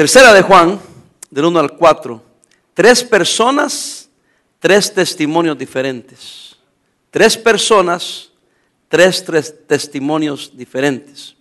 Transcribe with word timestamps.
Tercera 0.00 0.32
de 0.32 0.40
Juan, 0.40 0.80
del 1.28 1.44
1 1.44 1.60
al 1.60 1.76
4. 1.76 2.22
Tres 2.72 3.04
personas, 3.04 4.08
tres 4.58 4.94
testimonios 4.94 5.58
diferentes. 5.58 6.56
Tres 7.10 7.36
personas, 7.36 8.30
tres, 8.88 9.22
testimonios 9.66 10.56
diferentes. 10.56 11.36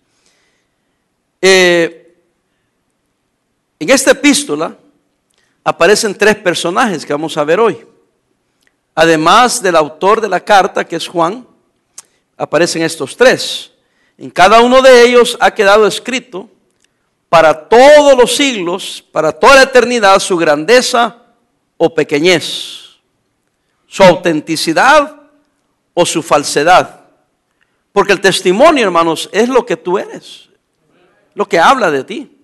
Eh, 1.41 2.13
en 3.79 3.89
esta 3.91 4.11
epístola 4.11 4.75
aparecen 5.63 6.13
tres 6.13 6.35
personajes 6.35 7.05
que 7.05 7.13
vamos 7.13 7.37
a 7.37 7.45
ver 7.45 7.61
hoy. 7.61 7.87
Además 8.93 9.63
del 9.63 9.77
autor 9.77 10.19
de 10.19 10.27
la 10.27 10.43
carta, 10.43 10.85
que 10.85 10.97
es 10.97 11.07
Juan, 11.07 11.47
aparecen 12.35 12.81
estos 12.81 13.15
tres. 13.15 13.71
En 14.17 14.29
cada 14.29 14.59
uno 14.59 14.81
de 14.81 15.05
ellos 15.05 15.37
ha 15.39 15.49
quedado 15.49 15.87
escrito 15.87 16.49
para 17.29 17.69
todos 17.69 18.17
los 18.17 18.35
siglos, 18.35 19.03
para 19.11 19.31
toda 19.31 19.55
la 19.55 19.63
eternidad, 19.63 20.19
su 20.19 20.35
grandeza 20.35 21.15
o 21.77 21.93
pequeñez, 21.93 22.97
su 23.87 24.03
autenticidad 24.03 25.15
o 25.93 26.05
su 26.05 26.23
falsedad. 26.23 27.01
Porque 27.91 28.13
el 28.13 28.21
testimonio, 28.21 28.83
hermanos, 28.83 29.29
es 29.31 29.47
lo 29.47 29.65
que 29.65 29.77
tú 29.77 29.99
eres, 29.99 30.49
lo 31.35 31.47
que 31.47 31.59
habla 31.59 31.91
de 31.91 32.03
ti. 32.03 32.35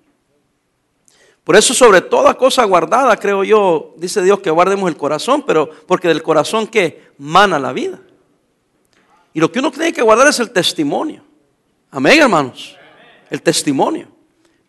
Por 1.44 1.55
eso 1.55 1.74
sobre 1.74 2.02
toda 2.02 2.34
cosa 2.36 2.63
guardada, 2.63 3.18
creo 3.18 3.44
yo, 3.44 3.94
dice 3.98 4.22
Dios 4.22 4.40
que 4.40 4.49
guardemos 4.49 4.90
el 4.90 4.98
corazón, 4.98 5.44
pero 5.46 5.70
porque 5.86 6.08
del 6.08 6.24
corazón 6.24 6.68
que 6.68 7.12
mana 7.18 7.60
la 7.60 7.72
vida. 7.72 7.99
Y 9.34 9.40
lo 9.40 9.52
que 9.52 9.60
uno 9.60 9.70
tiene 9.70 9.94
que 9.94 10.02
guardar 10.02 10.27
es 10.27 10.40
el 10.40 10.49
testimonio. 10.52 11.24
Amén, 11.91 12.22
hermanos. 12.22 12.76
El 13.30 13.41
testimonio. 13.41 14.15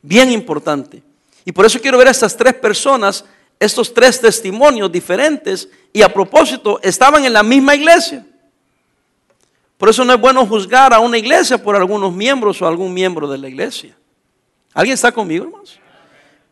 Bien 0.06 0.30
importante. 0.30 1.02
Y 1.44 1.50
por 1.50 1.66
eso 1.66 1.80
quiero 1.80 1.98
ver 1.98 2.06
a 2.06 2.12
estas 2.12 2.36
tres 2.36 2.54
personas, 2.54 3.24
estos 3.58 3.92
tres 3.92 4.20
testimonios 4.20 4.90
diferentes, 4.92 5.68
y 5.92 6.00
a 6.00 6.08
propósito, 6.08 6.78
estaban 6.80 7.24
en 7.24 7.32
la 7.32 7.42
misma 7.42 7.74
iglesia. 7.74 8.24
Por 9.76 9.88
eso 9.88 10.04
no 10.04 10.14
es 10.14 10.20
bueno 10.20 10.46
juzgar 10.46 10.94
a 10.94 11.00
una 11.00 11.18
iglesia 11.18 11.60
por 11.60 11.74
algunos 11.74 12.14
miembros 12.14 12.62
o 12.62 12.68
algún 12.68 12.94
miembro 12.94 13.26
de 13.26 13.36
la 13.36 13.48
iglesia. 13.48 13.96
¿Alguien 14.72 14.94
está 14.94 15.10
conmigo, 15.10 15.44
hermanos? 15.44 15.76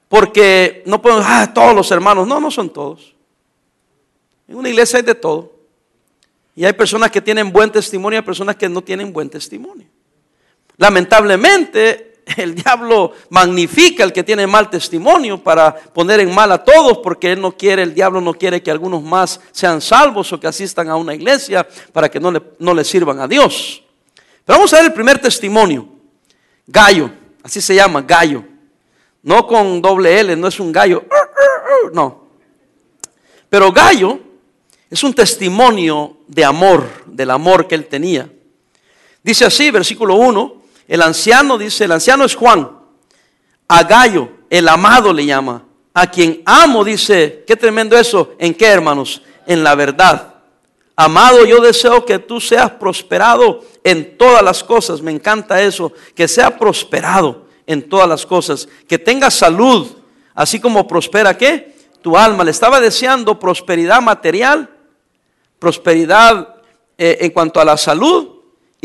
Porque 0.08 0.82
no 0.84 1.00
podemos, 1.00 1.24
ah, 1.24 1.48
todos 1.54 1.76
los 1.76 1.88
hermanos. 1.92 2.26
No, 2.26 2.40
no 2.40 2.50
son 2.50 2.68
todos. 2.68 3.14
En 4.48 4.56
una 4.56 4.68
iglesia 4.68 4.96
hay 4.96 5.04
de 5.04 5.14
todo. 5.14 5.52
Y 6.56 6.64
hay 6.64 6.72
personas 6.72 7.12
que 7.12 7.20
tienen 7.20 7.52
buen 7.52 7.70
testimonio 7.70 8.16
y 8.16 8.18
hay 8.18 8.26
personas 8.26 8.56
que 8.56 8.68
no 8.68 8.82
tienen 8.82 9.12
buen 9.12 9.30
testimonio. 9.30 9.86
Lamentablemente, 10.76 12.13
el 12.36 12.54
diablo 12.54 13.12
magnifica 13.30 14.04
el 14.04 14.12
que 14.12 14.22
tiene 14.22 14.46
mal 14.46 14.70
testimonio 14.70 15.42
para 15.42 15.74
poner 15.74 16.20
en 16.20 16.34
mal 16.34 16.50
a 16.52 16.62
todos, 16.62 16.98
porque 16.98 17.32
él 17.32 17.40
no 17.40 17.56
quiere, 17.56 17.82
el 17.82 17.94
diablo 17.94 18.20
no 18.20 18.34
quiere 18.34 18.62
que 18.62 18.70
algunos 18.70 19.02
más 19.02 19.40
sean 19.52 19.80
salvos 19.80 20.32
o 20.32 20.40
que 20.40 20.46
asistan 20.46 20.88
a 20.88 20.96
una 20.96 21.14
iglesia 21.14 21.66
para 21.92 22.10
que 22.10 22.20
no 22.20 22.30
le, 22.30 22.42
no 22.58 22.74
le 22.74 22.84
sirvan 22.84 23.20
a 23.20 23.28
Dios. 23.28 23.82
Pero 24.44 24.58
vamos 24.58 24.72
a 24.72 24.76
ver 24.76 24.86
el 24.86 24.92
primer 24.92 25.18
testimonio. 25.18 25.88
Gallo, 26.66 27.10
así 27.42 27.60
se 27.60 27.74
llama, 27.74 28.02
gallo. 28.02 28.44
No 29.22 29.46
con 29.46 29.80
doble 29.80 30.20
L, 30.20 30.36
no 30.36 30.48
es 30.48 30.60
un 30.60 30.72
gallo. 30.72 31.04
No. 31.92 32.24
Pero 33.48 33.72
gallo 33.72 34.20
es 34.90 35.02
un 35.02 35.14
testimonio 35.14 36.18
de 36.26 36.44
amor, 36.44 36.88
del 37.06 37.30
amor 37.30 37.66
que 37.66 37.74
él 37.74 37.86
tenía. 37.86 38.30
Dice 39.22 39.44
así, 39.44 39.70
versículo 39.70 40.16
1, 40.16 40.63
el 40.86 41.02
anciano 41.02 41.56
dice, 41.58 41.84
el 41.84 41.92
anciano 41.92 42.24
es 42.24 42.34
Juan, 42.34 42.70
a 43.68 43.82
Gallo, 43.84 44.28
el 44.50 44.68
amado 44.68 45.12
le 45.12 45.24
llama, 45.24 45.64
a 45.94 46.06
quien 46.10 46.42
amo, 46.44 46.84
dice, 46.84 47.44
qué 47.46 47.56
tremendo 47.56 47.96
eso, 47.96 48.34
¿en 48.38 48.54
qué 48.54 48.66
hermanos? 48.66 49.22
En 49.46 49.64
la 49.64 49.74
verdad. 49.74 50.34
Amado, 50.96 51.44
yo 51.44 51.60
deseo 51.60 52.04
que 52.04 52.18
tú 52.18 52.40
seas 52.40 52.70
prosperado 52.72 53.64
en 53.82 54.16
todas 54.16 54.42
las 54.42 54.62
cosas, 54.62 55.00
me 55.02 55.10
encanta 55.10 55.60
eso, 55.62 55.92
que 56.14 56.28
sea 56.28 56.58
prosperado 56.58 57.46
en 57.66 57.88
todas 57.88 58.08
las 58.08 58.24
cosas, 58.26 58.68
que 58.86 58.98
tenga 58.98 59.30
salud, 59.30 59.88
así 60.34 60.60
como 60.60 60.86
prospera 60.86 61.36
qué? 61.36 61.74
Tu 62.00 62.16
alma. 62.16 62.44
Le 62.44 62.50
estaba 62.50 62.80
deseando 62.80 63.38
prosperidad 63.40 64.00
material, 64.02 64.70
prosperidad 65.58 66.56
eh, 66.96 67.18
en 67.20 67.30
cuanto 67.30 67.60
a 67.60 67.64
la 67.64 67.76
salud 67.76 68.33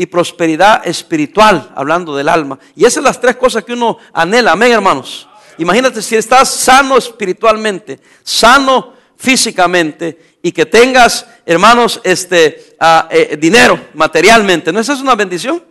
y 0.00 0.06
prosperidad 0.06 0.86
espiritual, 0.88 1.72
hablando 1.76 2.16
del 2.16 2.30
alma. 2.30 2.58
Y 2.74 2.84
esas 2.84 2.94
son 2.94 3.04
las 3.04 3.20
tres 3.20 3.36
cosas 3.36 3.64
que 3.64 3.74
uno 3.74 3.98
anhela, 4.14 4.52
amén 4.52 4.72
hermanos. 4.72 5.28
Imagínate 5.58 6.00
si 6.00 6.16
estás 6.16 6.48
sano 6.48 6.96
espiritualmente, 6.96 8.00
sano 8.22 8.94
físicamente 9.18 10.38
y 10.40 10.52
que 10.52 10.64
tengas, 10.64 11.26
hermanos, 11.44 12.00
este 12.02 12.76
ah, 12.80 13.08
eh, 13.10 13.36
dinero 13.38 13.78
materialmente. 13.92 14.72
¿No 14.72 14.80
es 14.80 14.88
una 14.88 15.14
bendición? 15.14 15.62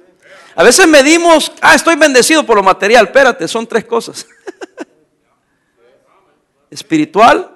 A 0.53 0.61
veces 0.61 0.87
medimos, 0.87 1.51
ah, 1.59 1.73
estoy 1.73 1.95
bendecido 1.95 2.45
por 2.45 2.57
lo 2.57 2.61
material. 2.61 3.05
Espérate, 3.05 3.47
son 3.47 3.65
tres 3.65 3.85
cosas. 3.85 4.27
Espiritual, 6.69 7.49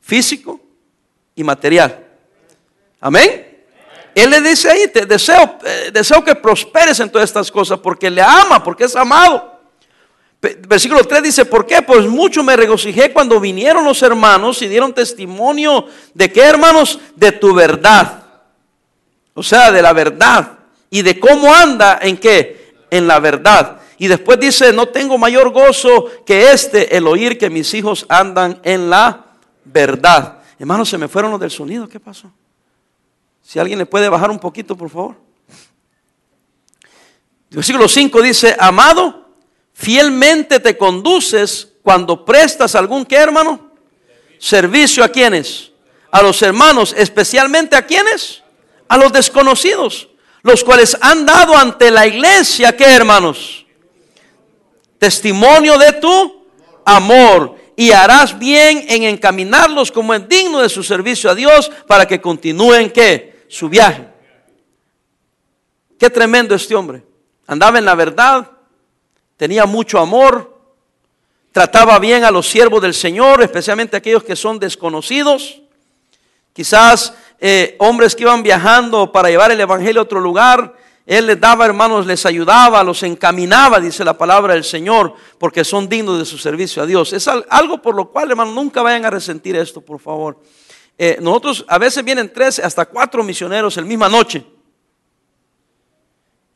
físico 0.00 0.60
y 1.34 1.42
material. 1.42 2.06
Amén. 3.00 3.47
Él 4.18 4.30
le 4.30 4.40
dice 4.40 4.68
ahí, 4.68 4.88
te 4.88 5.06
deseo, 5.06 5.58
eh, 5.64 5.90
deseo 5.92 6.24
que 6.24 6.34
prosperes 6.34 6.98
en 6.98 7.08
todas 7.08 7.28
estas 7.28 7.52
cosas 7.52 7.78
porque 7.78 8.10
le 8.10 8.20
ama, 8.20 8.64
porque 8.64 8.84
es 8.84 8.96
amado. 8.96 9.60
Versículo 10.40 11.04
3 11.04 11.22
dice, 11.22 11.44
¿por 11.44 11.66
qué? 11.66 11.82
Pues 11.82 12.06
mucho 12.06 12.42
me 12.42 12.56
regocijé 12.56 13.12
cuando 13.12 13.38
vinieron 13.38 13.84
los 13.84 14.02
hermanos 14.02 14.60
y 14.62 14.66
dieron 14.66 14.92
testimonio 14.92 15.86
de 16.14 16.32
qué 16.32 16.42
hermanos? 16.42 16.98
De 17.14 17.30
tu 17.30 17.54
verdad. 17.54 18.24
O 19.34 19.42
sea, 19.42 19.70
de 19.70 19.82
la 19.82 19.92
verdad 19.92 20.58
y 20.90 21.02
de 21.02 21.20
cómo 21.20 21.54
anda 21.54 22.00
en 22.02 22.16
qué? 22.16 22.74
En 22.90 23.06
la 23.06 23.20
verdad. 23.20 23.78
Y 23.98 24.08
después 24.08 24.40
dice, 24.40 24.72
no 24.72 24.86
tengo 24.86 25.16
mayor 25.16 25.50
gozo 25.50 26.06
que 26.26 26.50
este, 26.50 26.96
el 26.96 27.06
oír 27.06 27.38
que 27.38 27.50
mis 27.50 27.72
hijos 27.74 28.04
andan 28.08 28.60
en 28.64 28.90
la 28.90 29.26
verdad. 29.64 30.38
Hermanos, 30.58 30.88
se 30.88 30.98
me 30.98 31.06
fueron 31.06 31.30
los 31.30 31.40
del 31.40 31.52
sonido, 31.52 31.88
¿qué 31.88 32.00
pasó? 32.00 32.32
Si 33.48 33.58
alguien 33.58 33.78
le 33.78 33.86
puede 33.86 34.10
bajar 34.10 34.30
un 34.30 34.38
poquito, 34.38 34.76
por 34.76 34.90
favor. 34.90 35.16
Versículo 37.48 37.88
5 37.88 38.20
dice, 38.20 38.54
amado, 38.58 39.30
fielmente 39.72 40.60
te 40.60 40.76
conduces 40.76 41.68
cuando 41.82 42.26
prestas 42.26 42.74
algún 42.74 43.06
que 43.06 43.16
hermano? 43.16 43.70
Servicio 44.38 45.02
a 45.02 45.08
quienes? 45.08 45.70
A 46.10 46.20
los 46.20 46.42
hermanos, 46.42 46.94
especialmente 46.94 47.74
a 47.74 47.86
quienes? 47.86 48.42
A 48.86 48.98
los 48.98 49.12
desconocidos 49.12 50.08
los 50.42 50.64
cuales 50.64 50.96
han 51.00 51.26
dado 51.26 51.56
ante 51.56 51.90
la 51.90 52.06
iglesia, 52.06 52.76
¿qué 52.76 52.84
hermanos? 52.84 53.66
Testimonio 54.98 55.78
de 55.78 55.92
tu 55.94 56.46
amor. 56.84 57.56
Y 57.76 57.92
harás 57.92 58.36
bien 58.36 58.84
en 58.88 59.04
encaminarlos 59.04 59.92
como 59.92 60.12
es 60.12 60.28
digno 60.28 60.60
de 60.60 60.68
su 60.68 60.82
servicio 60.82 61.30
a 61.30 61.34
Dios 61.34 61.70
para 61.86 62.06
que 62.08 62.20
continúen 62.20 62.90
¿qué? 62.90 63.37
Su 63.48 63.68
viaje. 63.68 64.08
Qué 65.98 66.10
tremendo 66.10 66.54
este 66.54 66.74
hombre. 66.74 67.02
Andaba 67.46 67.78
en 67.78 67.84
la 67.84 67.94
verdad, 67.94 68.50
tenía 69.36 69.66
mucho 69.66 69.98
amor, 69.98 70.56
trataba 71.50 71.98
bien 71.98 72.24
a 72.24 72.30
los 72.30 72.48
siervos 72.48 72.82
del 72.82 72.94
Señor, 72.94 73.42
especialmente 73.42 73.96
aquellos 73.96 74.22
que 74.22 74.36
son 74.36 74.58
desconocidos. 74.58 75.62
Quizás 76.52 77.14
eh, 77.40 77.76
hombres 77.78 78.14
que 78.14 78.24
iban 78.24 78.42
viajando 78.42 79.10
para 79.10 79.28
llevar 79.28 79.50
el 79.50 79.60
Evangelio 79.60 80.00
a 80.00 80.04
otro 80.04 80.20
lugar. 80.20 80.76
Él 81.06 81.26
les 81.26 81.40
daba, 81.40 81.64
hermanos, 81.64 82.04
les 82.04 82.26
ayudaba, 82.26 82.84
los 82.84 83.02
encaminaba, 83.02 83.80
dice 83.80 84.04
la 84.04 84.18
palabra 84.18 84.52
del 84.54 84.64
Señor, 84.64 85.14
porque 85.38 85.64
son 85.64 85.88
dignos 85.88 86.18
de 86.18 86.26
su 86.26 86.36
servicio 86.36 86.82
a 86.82 86.86
Dios. 86.86 87.14
Es 87.14 87.26
algo 87.26 87.80
por 87.80 87.94
lo 87.94 88.10
cual, 88.10 88.30
hermanos, 88.30 88.54
nunca 88.54 88.82
vayan 88.82 89.06
a 89.06 89.10
resentir 89.10 89.56
esto, 89.56 89.80
por 89.80 90.00
favor. 90.00 90.38
Eh, 91.00 91.18
nosotros, 91.20 91.64
a 91.68 91.78
veces 91.78 92.04
vienen 92.04 92.32
tres, 92.32 92.58
hasta 92.58 92.84
cuatro 92.84 93.22
misioneros 93.22 93.76
el 93.76 93.84
misma 93.84 94.08
noche. 94.08 94.44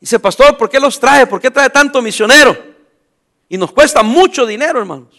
Dice, 0.01 0.19
pastor, 0.19 0.57
¿por 0.57 0.69
qué 0.69 0.81
los 0.81 0.99
trae? 0.99 1.25
¿Por 1.25 1.39
qué 1.39 1.49
trae 1.49 1.69
tanto 1.69 2.01
misionero? 2.01 2.57
Y 3.47 3.57
nos 3.57 3.71
cuesta 3.71 4.03
mucho 4.03 4.45
dinero, 4.45 4.79
hermanos. 4.79 5.15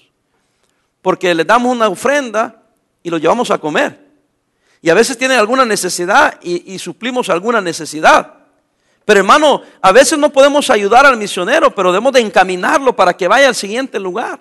Porque 1.01 1.35
les 1.35 1.47
damos 1.47 1.75
una 1.75 1.89
ofrenda 1.89 2.63
y 3.03 3.09
los 3.09 3.19
llevamos 3.19 3.51
a 3.51 3.57
comer. 3.57 3.99
Y 4.83 4.91
a 4.91 4.95
veces 4.95 5.17
tienen 5.17 5.39
alguna 5.39 5.65
necesidad 5.65 6.39
y, 6.43 6.79
suplimos 6.79 7.31
alguna 7.31 7.63
necesidad. 7.63 8.35
Pero 9.07 9.21
hermano, 9.21 9.63
a 9.81 9.93
veces 9.93 10.19
no 10.19 10.31
podemos 10.31 10.69
ayudar 10.69 11.07
al 11.07 11.17
misionero, 11.17 11.75
pero 11.75 11.91
debemos 11.91 12.13
de 12.13 12.21
encaminarlo 12.21 12.95
para 12.95 13.17
que 13.17 13.27
vaya 13.27 13.49
al 13.49 13.55
siguiente 13.55 13.99
lugar. 13.99 14.39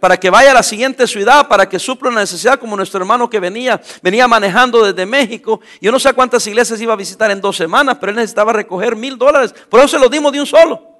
Para 0.00 0.16
que 0.16 0.30
vaya 0.30 0.52
a 0.52 0.54
la 0.54 0.62
siguiente 0.62 1.06
ciudad, 1.06 1.48
para 1.48 1.68
que 1.68 1.78
supla 1.78 2.10
una 2.10 2.20
necesidad 2.20 2.58
como 2.58 2.76
nuestro 2.76 3.00
hermano 3.00 3.28
que 3.28 3.40
venía, 3.40 3.80
venía 4.02 4.28
manejando 4.28 4.84
desde 4.84 5.04
México. 5.06 5.60
Yo 5.80 5.90
no 5.90 5.98
sé 5.98 6.12
cuántas 6.12 6.46
iglesias 6.46 6.80
iba 6.80 6.92
a 6.92 6.96
visitar 6.96 7.30
en 7.30 7.40
dos 7.40 7.56
semanas, 7.56 7.96
pero 8.00 8.10
él 8.10 8.16
necesitaba 8.16 8.52
recoger 8.52 8.94
mil 8.94 9.18
dólares. 9.18 9.54
Por 9.68 9.80
eso 9.80 9.88
se 9.88 9.98
lo 9.98 10.08
dimos 10.08 10.32
de 10.32 10.40
un 10.40 10.46
solo. 10.46 10.98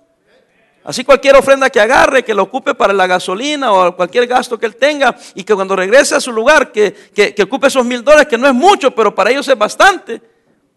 Así 0.89 1.05
cualquier 1.05 1.37
ofrenda 1.37 1.69
que 1.69 1.81
agarre, 1.81 2.25
que 2.25 2.33
lo 2.33 2.45
ocupe 2.45 2.75
para 2.75 2.95
la 2.95 3.07
gasolina 3.07 3.71
o 3.73 3.95
cualquier 3.95 4.27
gasto 4.27 4.59
que 4.59 4.65
él 4.65 4.77
tenga 4.77 5.15
y 5.35 5.45
que 5.45 5.55
cuando 5.55 5.77
regrese 5.77 6.15
a 6.15 6.21
su 6.21 6.33
lugar, 6.33 6.73
que, 6.73 6.95
que, 7.15 7.43
ocupe 7.43 7.67
esos 7.67 7.85
mil 7.85 8.03
dólares, 8.03 8.27
que 8.27 8.39
no 8.39 8.47
es 8.47 8.55
mucho, 8.55 8.91
pero 8.95 9.15
para 9.15 9.31
ellos 9.31 9.47
es 9.49 9.59
bastante, 9.59 10.23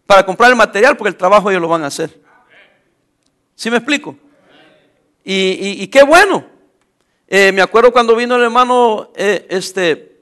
para 0.06 0.25
comprar 0.25 0.50
el 0.50 0.57
material 0.57 0.97
porque 0.97 1.09
el 1.09 1.15
trabajo 1.15 1.50
ellos 1.50 1.62
lo 1.62 1.69
van 1.69 1.85
a 1.85 1.88
hacer. 1.88 2.19
¿Sí 3.56 3.71
me 3.71 3.77
explico? 3.77 4.18
Y, 5.23 5.88
qué 5.88 6.03
bueno. 6.03 6.50
Eh, 7.33 7.54
me 7.54 7.62
acuerdo 7.62 7.94
cuando 7.94 8.13
vino 8.13 8.36
el 8.36 8.44
hermano, 8.44 9.10
eh, 9.16 9.48
este, 9.50 10.19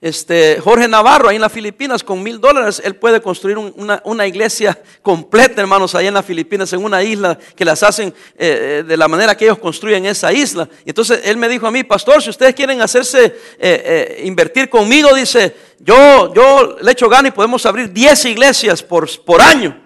este, 0.00 0.60
Jorge 0.62 0.86
Navarro, 0.86 1.28
ahí 1.28 1.34
en 1.34 1.42
las 1.42 1.50
Filipinas, 1.50 2.04
con 2.04 2.22
mil 2.22 2.40
dólares, 2.40 2.80
él 2.84 2.94
puede 2.94 3.20
construir 3.20 3.58
una, 3.58 4.26
iglesia 4.28 4.80
completa, 5.02 5.60
hermanos, 5.60 5.96
ahí 5.96 6.06
en 6.06 6.14
las 6.14 6.24
Filipinas, 6.24 6.72
en 6.72 6.84
una 6.84 7.02
isla 7.02 7.36
que 7.56 7.64
las 7.64 7.82
hacen 7.82 8.14
eh, 8.38 8.84
de 8.86 8.96
la 8.96 9.08
manera 9.08 9.36
que 9.36 9.46
ellos 9.46 9.58
construyen 9.58 10.06
esa 10.06 10.32
isla. 10.32 10.68
Y 10.84 10.90
entonces 10.90 11.22
él 11.24 11.36
me 11.36 11.48
dijo 11.48 11.66
a 11.66 11.72
mí, 11.72 11.82
pastor, 11.82 12.22
si 12.22 12.30
ustedes 12.30 12.54
quieren 12.54 12.80
hacerse, 12.80 13.34
invertir 14.22 14.70
conmigo, 14.70 15.12
dice, 15.12 15.56
yo, 15.80 16.32
yo 16.32 16.76
le 16.80 16.92
echo 16.92 17.08
gana 17.08 17.26
y 17.26 17.32
podemos 17.32 17.66
abrir 17.66 17.92
10 17.92 18.26
iglesias 18.26 18.80
por, 18.80 19.10
por 19.24 19.42
año 19.42 19.76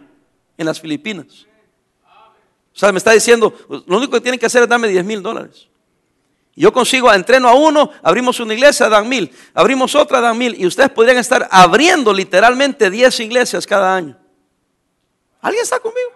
en 0.59 0.67
las 0.67 0.79
Filipinas. 0.79 1.47
O 2.75 2.79
sea, 2.79 2.93
me 2.93 2.99
está 2.99 3.13
diciendo, 3.13 3.55
lo 3.87 3.97
único 3.97 4.13
que 4.13 4.21
tienen 4.21 4.39
que 4.39 4.45
hacer 4.45 4.65
es 4.65 4.69
darme 4.69 4.89
10 4.89 5.03
mil 5.03 5.23
dólares. 5.23 5.69
Yo 6.57 6.73
consigo, 6.73 7.13
entreno 7.13 7.49
a 7.49 7.55
uno, 7.55 7.91
abrimos 8.03 8.39
una 8.39 8.55
iglesia, 8.55 8.89
dan 8.89 9.09
mil, 9.09 9.31
abrimos 9.55 9.95
otra, 9.95 10.21
dan 10.21 10.39
mil, 10.39 10.55
y 10.59 10.67
ustedes 10.67 10.91
podrían 10.91 11.17
estar 11.17 11.49
abriendo 11.51 12.13
literalmente 12.13 12.91
10 12.91 13.21
iglesias 13.21 13.67
cada 13.67 13.95
año. 13.95 14.17
¿Alguien 15.41 15.63
está 15.65 15.81
conmigo? 15.81 16.11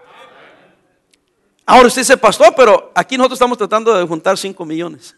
Ahora 1.67 1.89
usted 1.89 2.03
dice, 2.03 2.17
pastor, 2.17 2.55
pero 2.57 2.93
aquí 2.95 3.17
nosotros 3.17 3.37
estamos 3.37 3.59
tratando 3.59 3.95
de 3.95 4.07
juntar 4.07 4.39
5 4.39 4.65
millones. 4.65 5.15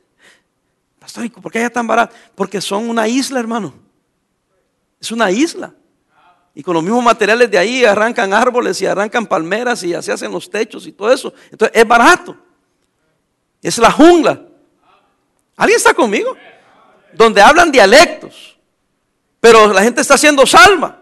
pastor, 1.00 1.30
¿por 1.32 1.50
qué 1.50 1.58
allá 1.60 1.70
tan 1.70 1.86
barato? 1.86 2.14
Porque 2.34 2.60
son 2.60 2.88
una 2.88 3.08
isla, 3.08 3.40
hermano. 3.40 3.74
Es 5.00 5.10
una 5.10 5.30
isla. 5.30 5.74
Y 6.54 6.62
con 6.62 6.74
los 6.74 6.82
mismos 6.82 7.02
materiales 7.02 7.50
de 7.50 7.58
ahí 7.58 7.84
arrancan 7.84 8.34
árboles 8.34 8.80
y 8.82 8.86
arrancan 8.86 9.26
palmeras 9.26 9.82
y 9.82 9.94
así 9.94 10.10
hacen 10.10 10.30
los 10.30 10.50
techos 10.50 10.86
y 10.86 10.92
todo 10.92 11.10
eso. 11.10 11.32
Entonces 11.50 11.80
es 11.80 11.88
barato. 11.88 12.36
Es 13.62 13.78
la 13.78 13.90
jungla. 13.90 14.40
¿Alguien 15.56 15.76
está 15.76 15.92
conmigo? 15.92 16.36
Donde 17.12 17.42
hablan 17.42 17.70
dialectos. 17.70 18.56
Pero 19.40 19.72
la 19.72 19.82
gente 19.82 20.00
está 20.00 20.14
haciendo 20.14 20.46
salva. 20.46 20.98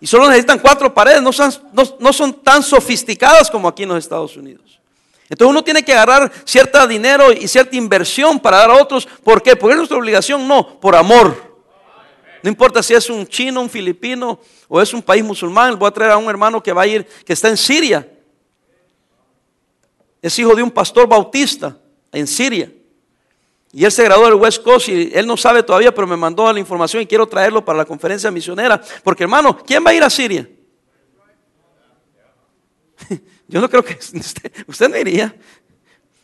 Y 0.00 0.06
solo 0.06 0.26
necesitan 0.28 0.58
cuatro 0.58 0.92
paredes. 0.92 1.22
No 1.22 1.32
son, 1.32 1.52
no, 1.98 2.12
son 2.12 2.34
tan 2.42 2.62
sofisticadas 2.62 3.50
como 3.50 3.68
aquí 3.68 3.84
en 3.84 3.90
los 3.90 3.98
Estados 3.98 4.36
Unidos. 4.36 4.80
Entonces 5.28 5.50
uno 5.50 5.64
tiene 5.64 5.82
que 5.82 5.92
agarrar 5.92 6.30
cierto 6.44 6.86
dinero 6.86 7.32
y 7.32 7.48
cierta 7.48 7.74
inversión 7.74 8.38
para 8.38 8.58
dar 8.58 8.70
a 8.70 8.74
otros. 8.74 9.06
¿Por 9.24 9.42
qué? 9.42 9.56
Porque 9.56 9.72
es 9.72 9.78
nuestra 9.78 9.96
obligación. 9.96 10.46
No, 10.46 10.78
por 10.78 10.94
amor. 10.94 11.56
No 12.42 12.50
importa 12.50 12.82
si 12.82 12.92
es 12.92 13.08
un 13.08 13.26
chino, 13.26 13.62
un 13.62 13.70
filipino 13.70 14.38
o 14.68 14.80
es 14.80 14.92
un 14.92 15.02
país 15.02 15.24
musulmán. 15.24 15.78
Voy 15.78 15.88
a 15.88 15.90
traer 15.90 16.12
a 16.12 16.18
un 16.18 16.28
hermano 16.28 16.62
que 16.62 16.72
va 16.72 16.82
a 16.82 16.86
ir, 16.86 17.06
que 17.24 17.32
está 17.32 17.48
en 17.48 17.56
Siria. 17.56 18.06
Es 20.20 20.38
hijo 20.38 20.54
de 20.54 20.62
un 20.62 20.70
pastor 20.70 21.08
bautista 21.08 21.76
en 22.16 22.26
Siria. 22.26 22.72
Y 23.72 23.84
él 23.84 23.92
se 23.92 24.02
graduó 24.04 24.24
del 24.24 24.34
West 24.36 24.62
Coast 24.62 24.88
y 24.88 25.10
él 25.12 25.26
no 25.26 25.36
sabe 25.36 25.62
todavía, 25.62 25.94
pero 25.94 26.06
me 26.06 26.16
mandó 26.16 26.50
la 26.50 26.58
información 26.58 27.02
y 27.02 27.06
quiero 27.06 27.26
traerlo 27.26 27.62
para 27.62 27.76
la 27.76 27.84
conferencia 27.84 28.30
misionera. 28.30 28.80
Porque 29.04 29.24
hermano, 29.24 29.58
¿quién 29.58 29.84
va 29.84 29.90
a 29.90 29.94
ir 29.94 30.02
a 30.02 30.08
Siria? 30.08 30.48
Yo 33.48 33.60
no 33.60 33.68
creo 33.68 33.84
que 33.84 33.98
usted, 34.66 34.88
no 34.88 34.96
iría. 34.96 35.36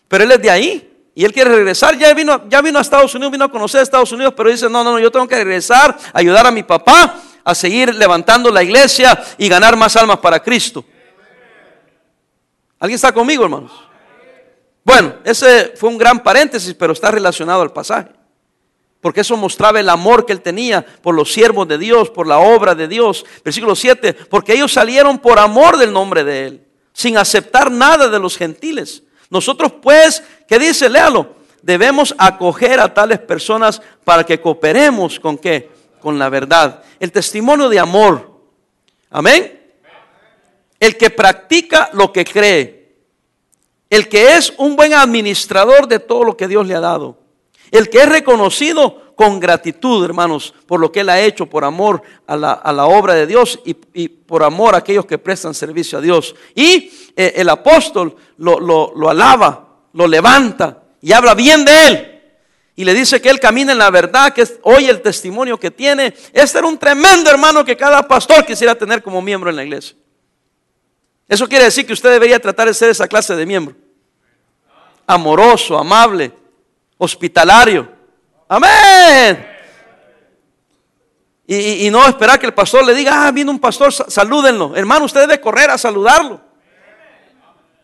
Pero 0.08 0.24
él 0.24 0.32
es 0.32 0.40
de 0.40 0.50
ahí 0.50 1.10
y 1.14 1.26
él 1.26 1.32
quiere 1.32 1.54
regresar. 1.54 1.98
Ya 1.98 2.14
vino, 2.14 2.48
ya 2.48 2.62
vino 2.62 2.78
a 2.78 2.82
Estados 2.82 3.14
Unidos, 3.14 3.32
vino 3.32 3.44
a 3.44 3.50
conocer 3.50 3.80
a 3.80 3.82
Estados 3.82 4.12
Unidos, 4.12 4.32
pero 4.34 4.48
dice, 4.48 4.70
no, 4.70 4.82
no, 4.82 4.92
no, 4.92 4.98
yo 4.98 5.10
tengo 5.10 5.28
que 5.28 5.36
regresar, 5.36 5.98
ayudar 6.14 6.46
a 6.46 6.50
mi 6.50 6.62
papá 6.62 7.20
a 7.44 7.54
seguir 7.54 7.94
levantando 7.94 8.50
la 8.50 8.62
iglesia 8.62 9.22
y 9.36 9.46
ganar 9.46 9.76
más 9.76 9.94
almas 9.96 10.16
para 10.20 10.42
Cristo. 10.42 10.82
¿Alguien 12.78 12.94
está 12.94 13.12
conmigo, 13.12 13.44
hermanos? 13.44 13.91
Bueno, 14.84 15.14
ese 15.24 15.72
fue 15.76 15.90
un 15.90 15.98
gran 15.98 16.22
paréntesis, 16.22 16.74
pero 16.74 16.92
está 16.92 17.10
relacionado 17.10 17.62
al 17.62 17.72
pasaje. 17.72 18.10
Porque 19.00 19.20
eso 19.20 19.36
mostraba 19.36 19.80
el 19.80 19.88
amor 19.88 20.24
que 20.24 20.32
él 20.32 20.40
tenía 20.40 20.84
por 20.84 21.14
los 21.14 21.32
siervos 21.32 21.66
de 21.66 21.78
Dios, 21.78 22.10
por 22.10 22.26
la 22.26 22.38
obra 22.38 22.74
de 22.74 22.86
Dios. 22.86 23.24
Versículo 23.44 23.74
7, 23.74 24.14
porque 24.30 24.54
ellos 24.54 24.72
salieron 24.72 25.18
por 25.18 25.38
amor 25.38 25.76
del 25.76 25.92
nombre 25.92 26.24
de 26.24 26.46
él, 26.46 26.66
sin 26.92 27.16
aceptar 27.16 27.70
nada 27.70 28.08
de 28.08 28.18
los 28.18 28.36
gentiles. 28.36 29.02
Nosotros 29.28 29.72
pues, 29.82 30.22
¿qué 30.46 30.58
dice? 30.58 30.88
Léalo. 30.88 31.42
Debemos 31.62 32.12
acoger 32.18 32.80
a 32.80 32.92
tales 32.92 33.20
personas 33.20 33.80
para 34.04 34.24
que 34.24 34.40
cooperemos 34.40 35.20
con 35.20 35.38
qué? 35.38 35.70
Con 36.00 36.18
la 36.18 36.28
verdad. 36.28 36.82
El 36.98 37.12
testimonio 37.12 37.68
de 37.68 37.78
amor. 37.78 38.32
Amén. 39.10 39.60
El 40.80 40.96
que 40.96 41.10
practica 41.10 41.90
lo 41.92 42.12
que 42.12 42.24
cree 42.24 42.81
el 43.92 44.08
que 44.08 44.38
es 44.38 44.54
un 44.56 44.74
buen 44.74 44.94
administrador 44.94 45.86
de 45.86 45.98
todo 45.98 46.24
lo 46.24 46.34
que 46.34 46.48
Dios 46.48 46.66
le 46.66 46.74
ha 46.74 46.80
dado. 46.80 47.18
El 47.70 47.90
que 47.90 47.98
es 47.98 48.08
reconocido 48.08 49.14
con 49.14 49.38
gratitud, 49.38 50.02
hermanos, 50.02 50.54
por 50.66 50.80
lo 50.80 50.90
que 50.90 51.00
Él 51.00 51.10
ha 51.10 51.20
hecho, 51.20 51.44
por 51.44 51.62
amor 51.62 52.00
a 52.26 52.34
la, 52.34 52.86
obra 52.86 53.12
de 53.12 53.26
Dios 53.26 53.60
y, 53.66 54.08
por 54.08 54.44
amor 54.44 54.74
a 54.74 54.78
aquellos 54.78 55.04
que 55.04 55.18
prestan 55.18 55.52
servicio 55.52 55.98
a 55.98 56.00
Dios. 56.00 56.34
Y 56.54 56.90
eh, 57.14 57.34
el 57.36 57.50
apóstol 57.50 58.16
lo, 58.38 58.58
lo 58.60 59.10
alaba, 59.10 59.82
lo 59.92 60.06
levanta 60.06 60.84
y 61.02 61.12
habla 61.12 61.34
bien 61.34 61.62
de 61.62 61.86
Él. 61.86 62.22
Y 62.74 62.86
le 62.86 62.94
dice 62.94 63.20
que 63.20 63.28
Él 63.28 63.40
camina 63.40 63.72
en 63.72 63.78
la 63.78 63.90
verdad, 63.90 64.32
que 64.32 64.48
oye 64.62 64.88
el 64.88 65.02
testimonio 65.02 65.60
que 65.60 65.70
tiene. 65.70 66.14
Este 66.32 66.56
era 66.56 66.66
un 66.66 66.78
tremendo 66.78 67.28
hermano 67.28 67.62
que 67.62 67.76
cada 67.76 68.08
pastor 68.08 68.46
quisiera 68.46 68.74
tener 68.74 69.02
como 69.02 69.20
miembro 69.20 69.50
en 69.50 69.56
la 69.56 69.64
iglesia. 69.64 69.94
Eso 71.28 71.46
quiere 71.46 71.66
decir 71.66 71.84
que 71.84 71.92
usted 71.92 72.10
debería 72.10 72.38
tratar 72.40 72.68
de 72.68 72.72
ser 72.72 72.88
esa 72.88 73.06
clase 73.06 73.36
de 73.36 73.44
miembro 73.44 73.81
amoroso, 75.12 75.78
amable, 75.78 76.32
hospitalario. 76.98 77.88
Amén. 78.48 79.48
Y, 81.46 81.90
no 81.90 82.06
esperar 82.06 82.38
que 82.38 82.46
el 82.46 82.54
pastor 82.54 82.84
le 82.84 82.94
diga, 82.94 83.26
ah, 83.26 83.30
viene 83.30 83.50
un 83.50 83.58
pastor, 83.58 83.92
salúdenlo. 83.92 84.74
Hermano, 84.74 85.04
usted 85.04 85.20
debe 85.20 85.40
correr 85.40 85.70
a 85.70 85.76
saludarlo. 85.76 86.40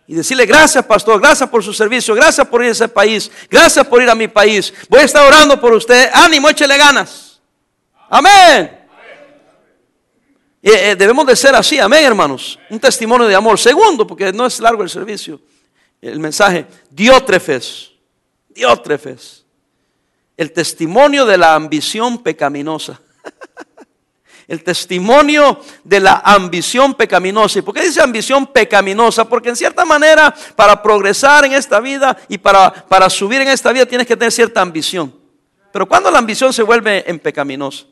Y 0.06 0.14
decirle, 0.14 0.46
gracias 0.46 0.82
pastor, 0.86 1.20
gracias 1.20 1.50
por 1.50 1.62
su 1.62 1.74
servicio, 1.74 2.14
gracias 2.14 2.46
por 2.46 2.62
ir 2.62 2.70
a 2.70 2.72
ese 2.72 2.88
país, 2.88 3.30
gracias 3.50 3.86
por 3.86 4.02
ir 4.02 4.08
a 4.08 4.14
mi 4.14 4.26
país. 4.26 4.72
Voy 4.88 5.00
a 5.00 5.04
estar 5.04 5.26
orando 5.26 5.60
por 5.60 5.74
usted. 5.74 6.08
Ánimo, 6.14 6.48
échele 6.48 6.78
ganas. 6.78 7.40
Amén. 8.08 8.78
Eh, 10.62 10.96
debemos 10.96 11.26
de 11.26 11.36
ser 11.36 11.54
así, 11.54 11.78
amén 11.78 12.04
hermanos. 12.04 12.58
Un 12.70 12.80
testimonio 12.80 13.26
de 13.26 13.34
amor. 13.34 13.58
Segundo, 13.58 14.06
porque 14.06 14.32
no 14.32 14.46
es 14.46 14.58
largo 14.60 14.82
el 14.82 14.88
servicio 14.88 15.40
el 16.00 16.20
mensaje, 16.20 16.66
diótrefes, 16.90 17.92
diótrefes, 18.48 19.44
el 20.36 20.52
testimonio 20.52 21.26
de 21.26 21.38
la 21.38 21.54
ambición 21.54 22.22
pecaminosa. 22.22 23.00
el 24.48 24.64
testimonio 24.64 25.60
de 25.84 26.00
la 26.00 26.22
ambición 26.24 26.94
pecaminosa. 26.94 27.58
¿Y 27.58 27.62
por 27.62 27.74
qué 27.74 27.82
dice 27.82 28.00
ambición 28.00 28.46
pecaminosa? 28.46 29.28
Porque 29.28 29.50
en 29.50 29.56
cierta 29.56 29.84
manera, 29.84 30.34
para 30.56 30.82
progresar 30.82 31.44
en 31.44 31.52
esta 31.52 31.80
vida 31.80 32.16
y 32.28 32.38
para, 32.38 32.72
para 32.72 33.10
subir 33.10 33.42
en 33.42 33.48
esta 33.48 33.72
vida, 33.72 33.84
tienes 33.84 34.06
que 34.06 34.16
tener 34.16 34.32
cierta 34.32 34.62
ambición. 34.62 35.14
Pero 35.70 35.86
cuando 35.86 36.10
la 36.10 36.18
ambición 36.18 36.52
se 36.52 36.62
vuelve 36.62 37.04
en 37.08 37.18
pecaminosa, 37.18 37.84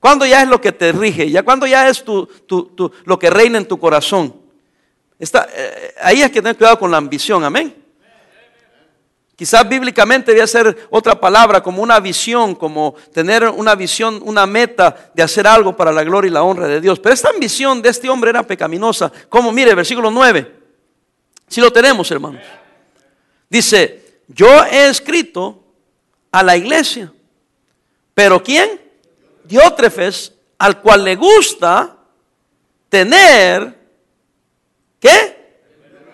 cuando 0.00 0.24
ya 0.24 0.42
es 0.42 0.48
lo 0.48 0.60
que 0.60 0.72
te 0.72 0.92
rige, 0.92 1.30
ya 1.30 1.42
cuando 1.42 1.66
ya 1.66 1.88
es 1.88 2.04
tu, 2.04 2.28
lo 3.04 3.18
que 3.18 3.30
reina 3.30 3.58
en 3.58 3.66
tu 3.66 3.78
corazón. 3.78 4.34
Eh, 5.18 5.94
ahí 6.00 6.22
es 6.22 6.30
que 6.30 6.40
tener 6.40 6.56
cuidado 6.56 6.78
con 6.78 6.90
la 6.90 6.96
ambición, 6.96 7.42
amén. 7.44 7.74
Quizás 9.38 9.68
bíblicamente 9.68 10.34
debe 10.34 10.46
ser 10.48 10.88
otra 10.90 11.20
palabra, 11.20 11.62
como 11.62 11.80
una 11.80 12.00
visión, 12.00 12.56
como 12.56 12.96
tener 13.12 13.44
una 13.48 13.76
visión, 13.76 14.20
una 14.24 14.46
meta 14.46 15.12
de 15.14 15.22
hacer 15.22 15.46
algo 15.46 15.76
para 15.76 15.92
la 15.92 16.02
gloria 16.02 16.28
y 16.28 16.32
la 16.32 16.42
honra 16.42 16.66
de 16.66 16.80
Dios. 16.80 16.98
Pero 16.98 17.14
esta 17.14 17.30
ambición 17.30 17.80
de 17.80 17.90
este 17.90 18.08
hombre 18.08 18.30
era 18.30 18.42
pecaminosa. 18.42 19.12
Como 19.28 19.52
mire, 19.52 19.76
versículo 19.76 20.10
9. 20.10 20.56
Si 21.46 21.60
lo 21.60 21.72
tenemos, 21.72 22.10
hermanos. 22.10 22.42
Dice, 23.48 24.22
yo 24.26 24.64
he 24.64 24.88
escrito 24.88 25.62
a 26.32 26.42
la 26.42 26.56
iglesia. 26.56 27.12
Pero 28.14 28.42
¿quién? 28.42 28.80
Diótrefes, 29.44 30.32
al 30.58 30.80
cual 30.80 31.04
le 31.04 31.14
gusta 31.14 31.96
tener 32.88 33.77
¿Qué? 35.00 35.36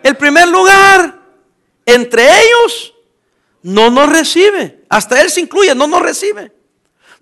El 0.02 0.16
primer 0.16 0.48
lugar. 0.48 1.22
Entre 1.86 2.22
ellos 2.22 2.94
no 3.62 3.90
nos 3.90 4.08
recibe. 4.08 4.84
Hasta 4.88 5.20
Él 5.20 5.30
se 5.30 5.40
incluye, 5.40 5.74
no 5.74 5.86
nos 5.86 6.02
recibe. 6.02 6.52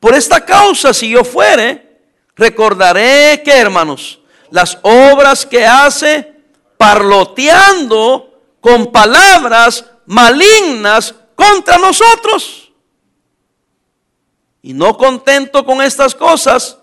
Por 0.01 0.15
esta 0.15 0.45
causa, 0.45 0.93
si 0.93 1.11
yo 1.11 1.25
fuere, 1.25 2.01
recordaré 2.35 3.43
que, 3.45 3.53
hermanos, 3.53 4.21
las 4.51 4.79
obras 4.83 5.47
que 5.47 5.65
hace 5.65 6.35
parloteando 6.77 8.41
con 8.61 8.91
palabras 8.91 9.85
malignas 10.07 11.15
contra 11.35 11.79
nosotros. 11.79 12.73
Y 14.63 14.73
no 14.75 14.97
contento 14.97 15.65
con 15.65 15.83
estas 15.83 16.15
cosas, 16.15 16.79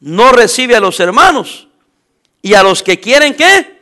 no 0.00 0.32
recibe 0.32 0.76
a 0.76 0.80
los 0.80 0.98
hermanos. 1.00 1.68
Y 2.42 2.54
a 2.54 2.62
los 2.62 2.82
que 2.82 3.00
quieren 3.00 3.34
qué? 3.34 3.75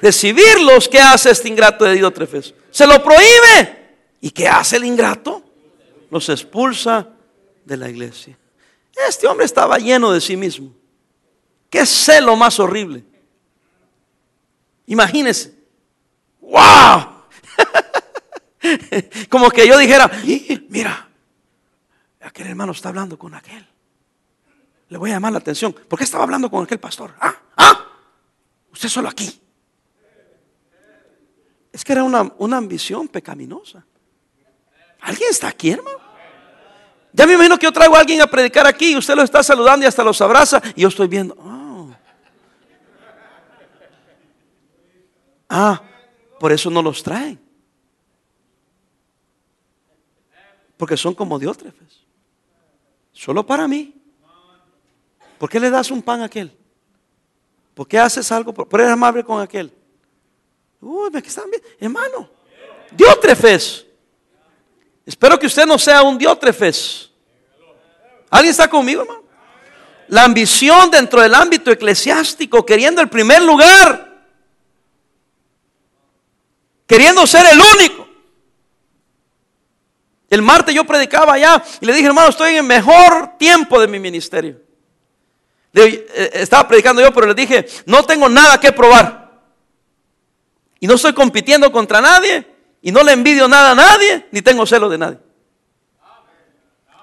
Recibirlos, 0.00 0.88
¿qué 0.88 0.98
hace 0.98 1.30
este 1.30 1.48
ingrato 1.48 1.84
de 1.84 1.94
Diótrefes? 1.94 2.54
Se 2.70 2.86
lo 2.86 3.02
prohíbe. 3.02 3.80
¿Y 4.20 4.30
qué 4.30 4.48
hace 4.48 4.76
el 4.76 4.84
ingrato? 4.84 5.42
Los 6.10 6.28
expulsa 6.28 7.08
de 7.64 7.76
la 7.76 7.88
iglesia. 7.88 8.36
Este 9.08 9.26
hombre 9.26 9.46
estaba 9.46 9.78
lleno 9.78 10.12
de 10.12 10.20
sí 10.20 10.36
mismo. 10.36 10.72
Qué 11.68 11.86
celo 11.86 12.36
más 12.36 12.58
horrible. 12.58 13.04
Imagínese. 14.86 15.54
¡Wow! 16.40 17.06
Como 19.28 19.50
que 19.50 19.66
yo 19.66 19.78
dijera, 19.78 20.10
mira, 20.68 21.08
aquel 22.20 22.48
hermano 22.48 22.72
está 22.72 22.88
hablando 22.88 23.18
con 23.18 23.34
aquel. 23.34 23.66
Le 24.88 24.98
voy 24.98 25.10
a 25.10 25.14
llamar 25.14 25.32
la 25.32 25.38
atención. 25.38 25.72
¿Por 25.72 25.98
qué 25.98 26.04
estaba 26.04 26.24
hablando 26.24 26.50
con 26.50 26.64
aquel 26.64 26.80
pastor? 26.80 27.14
Ah, 27.20 27.36
ah, 27.56 27.86
usted 28.72 28.88
solo 28.88 29.08
aquí. 29.08 29.40
Es 31.80 31.84
que 31.84 31.92
era 31.92 32.04
una, 32.04 32.30
una 32.36 32.58
ambición 32.58 33.08
pecaminosa. 33.08 33.82
¿Alguien 35.00 35.30
está 35.30 35.48
aquí, 35.48 35.70
hermano? 35.70 35.96
Ya 37.10 37.26
me 37.26 37.32
imagino 37.32 37.56
que 37.56 37.64
yo 37.64 37.72
traigo 37.72 37.96
a 37.96 38.00
alguien 38.00 38.20
a 38.20 38.26
predicar 38.26 38.66
aquí 38.66 38.92
y 38.92 38.98
usted 38.98 39.14
lo 39.14 39.22
está 39.22 39.42
saludando 39.42 39.86
y 39.86 39.88
hasta 39.88 40.04
los 40.04 40.20
abraza 40.20 40.60
y 40.76 40.82
yo 40.82 40.88
estoy 40.88 41.08
viendo. 41.08 41.34
Oh. 41.38 41.90
Ah, 45.48 45.82
por 46.38 46.52
eso 46.52 46.68
no 46.68 46.82
los 46.82 47.02
traen. 47.02 47.40
Porque 50.76 50.98
son 50.98 51.14
como 51.14 51.38
diótrefes. 51.38 52.04
Solo 53.10 53.46
para 53.46 53.66
mí. 53.66 53.94
¿Por 55.38 55.48
qué 55.48 55.58
le 55.58 55.70
das 55.70 55.90
un 55.90 56.02
pan 56.02 56.20
a 56.20 56.26
aquel? 56.26 56.54
¿Por 57.72 57.88
qué 57.88 57.98
haces 57.98 58.30
algo? 58.30 58.52
¿Por 58.52 58.68
qué 58.68 58.76
eres 58.76 58.90
amable 58.90 59.24
con 59.24 59.40
aquel? 59.40 59.79
Uy, 60.80 61.10
me 61.10 61.18
están 61.18 61.50
bien. 61.50 61.62
Hermano, 61.78 62.30
diótrefes. 62.90 63.84
Espero 65.04 65.38
que 65.38 65.46
usted 65.46 65.66
no 65.66 65.78
sea 65.78 66.02
un 66.02 66.16
diótrefes. 66.16 67.10
¿Alguien 68.30 68.50
está 68.52 68.68
conmigo, 68.68 69.02
hermano? 69.02 69.24
La 70.08 70.24
ambición 70.24 70.90
dentro 70.90 71.20
del 71.20 71.34
ámbito 71.34 71.70
eclesiástico, 71.70 72.64
queriendo 72.64 73.00
el 73.00 73.08
primer 73.08 73.42
lugar, 73.42 74.24
queriendo 76.86 77.26
ser 77.26 77.46
el 77.46 77.60
único. 77.60 78.08
El 80.28 80.42
martes 80.42 80.74
yo 80.74 80.84
predicaba 80.84 81.34
allá 81.34 81.62
y 81.80 81.86
le 81.86 81.92
dije, 81.92 82.06
hermano, 82.06 82.30
estoy 82.30 82.50
en 82.50 82.56
el 82.58 82.62
mejor 82.62 83.36
tiempo 83.36 83.80
de 83.80 83.88
mi 83.88 83.98
ministerio. 83.98 84.60
Eh, 85.72 86.30
estaba 86.34 86.66
predicando 86.66 87.02
yo, 87.02 87.12
pero 87.12 87.26
le 87.26 87.34
dije, 87.34 87.66
no 87.86 88.04
tengo 88.04 88.28
nada 88.28 88.58
que 88.58 88.72
probar. 88.72 89.29
Y 90.80 90.86
no 90.86 90.94
estoy 90.94 91.12
compitiendo 91.12 91.70
contra 91.70 92.00
nadie. 92.00 92.46
Y 92.82 92.90
no 92.90 93.02
le 93.02 93.12
envidio 93.12 93.46
nada 93.46 93.72
a 93.72 93.74
nadie, 93.74 94.26
ni 94.32 94.40
tengo 94.40 94.64
celo 94.64 94.88
de 94.88 94.98
nadie. 94.98 95.18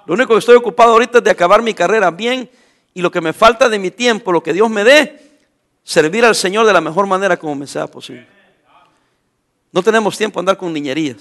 Lo 0.06 0.14
único 0.14 0.32
que 0.32 0.40
estoy 0.40 0.56
ocupado 0.56 0.92
ahorita 0.92 1.18
es 1.18 1.24
de 1.24 1.30
acabar 1.30 1.62
mi 1.62 1.74
carrera 1.74 2.10
bien 2.10 2.50
y 2.94 3.02
lo 3.02 3.10
que 3.10 3.20
me 3.20 3.32
falta 3.32 3.68
de 3.68 3.78
mi 3.78 3.90
tiempo, 3.90 4.32
lo 4.32 4.42
que 4.42 4.52
Dios 4.52 4.68
me 4.68 4.82
dé, 4.82 5.38
servir 5.84 6.24
al 6.24 6.34
Señor 6.34 6.66
de 6.66 6.72
la 6.72 6.80
mejor 6.80 7.06
manera 7.06 7.36
como 7.36 7.54
me 7.54 7.66
sea 7.66 7.86
posible. 7.86 8.26
No 9.70 9.82
tenemos 9.82 10.16
tiempo 10.16 10.38
a 10.38 10.40
andar 10.40 10.56
con 10.56 10.72
niñerías. 10.72 11.18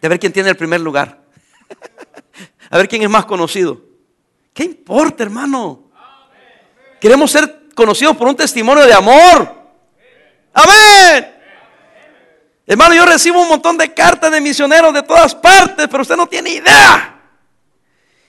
De 0.00 0.08
ver 0.08 0.18
quién 0.18 0.32
tiene 0.32 0.48
el 0.48 0.56
primer 0.56 0.80
lugar. 0.80 1.20
a 2.70 2.76
ver 2.78 2.88
quién 2.88 3.02
es 3.02 3.10
más 3.10 3.26
conocido. 3.26 3.80
¿Qué 4.52 4.64
importa, 4.64 5.24
hermano? 5.24 5.90
Queremos 7.00 7.30
ser 7.30 7.66
conocidos 7.74 8.16
por 8.16 8.28
un 8.28 8.36
testimonio 8.36 8.86
de 8.86 8.94
amor. 8.94 9.63
Amén. 10.54 11.34
Hermano, 12.66 12.94
yo 12.94 13.04
recibo 13.04 13.42
un 13.42 13.48
montón 13.48 13.76
de 13.76 13.92
cartas 13.92 14.30
de 14.30 14.40
misioneros 14.40 14.94
de 14.94 15.02
todas 15.02 15.34
partes, 15.34 15.86
pero 15.90 16.02
usted 16.02 16.16
no 16.16 16.26
tiene 16.26 16.50
idea. 16.50 17.10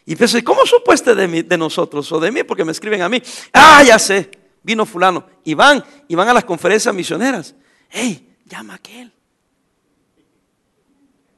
Y 0.06 0.16
pienso, 0.16 0.38
¿cómo 0.44 0.66
supo 0.66 0.92
este 0.92 1.16
de, 1.16 1.44
de 1.44 1.58
nosotros 1.58 2.12
o 2.12 2.20
de 2.20 2.32
mí? 2.32 2.44
Porque 2.44 2.66
me 2.66 2.72
escriben 2.72 3.02
a 3.02 3.10
mí. 3.10 3.22
Ah, 3.54 3.82
ya 3.84 3.98
sé, 3.98 4.30
vino 4.62 4.86
fulano. 4.86 5.26
Y 5.44 5.54
van, 5.54 5.84
y 6.08 6.16
van 6.16 6.28
a 6.28 6.34
las 6.34 6.44
conferencias 6.44 6.94
misioneras. 6.94 7.56
Hey, 7.90 8.36
llama 8.46 8.74
a 8.74 8.76
aquel. 8.78 9.14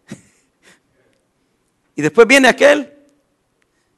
y 1.96 2.02
después 2.02 2.26
viene 2.26 2.48
aquel 2.48 2.94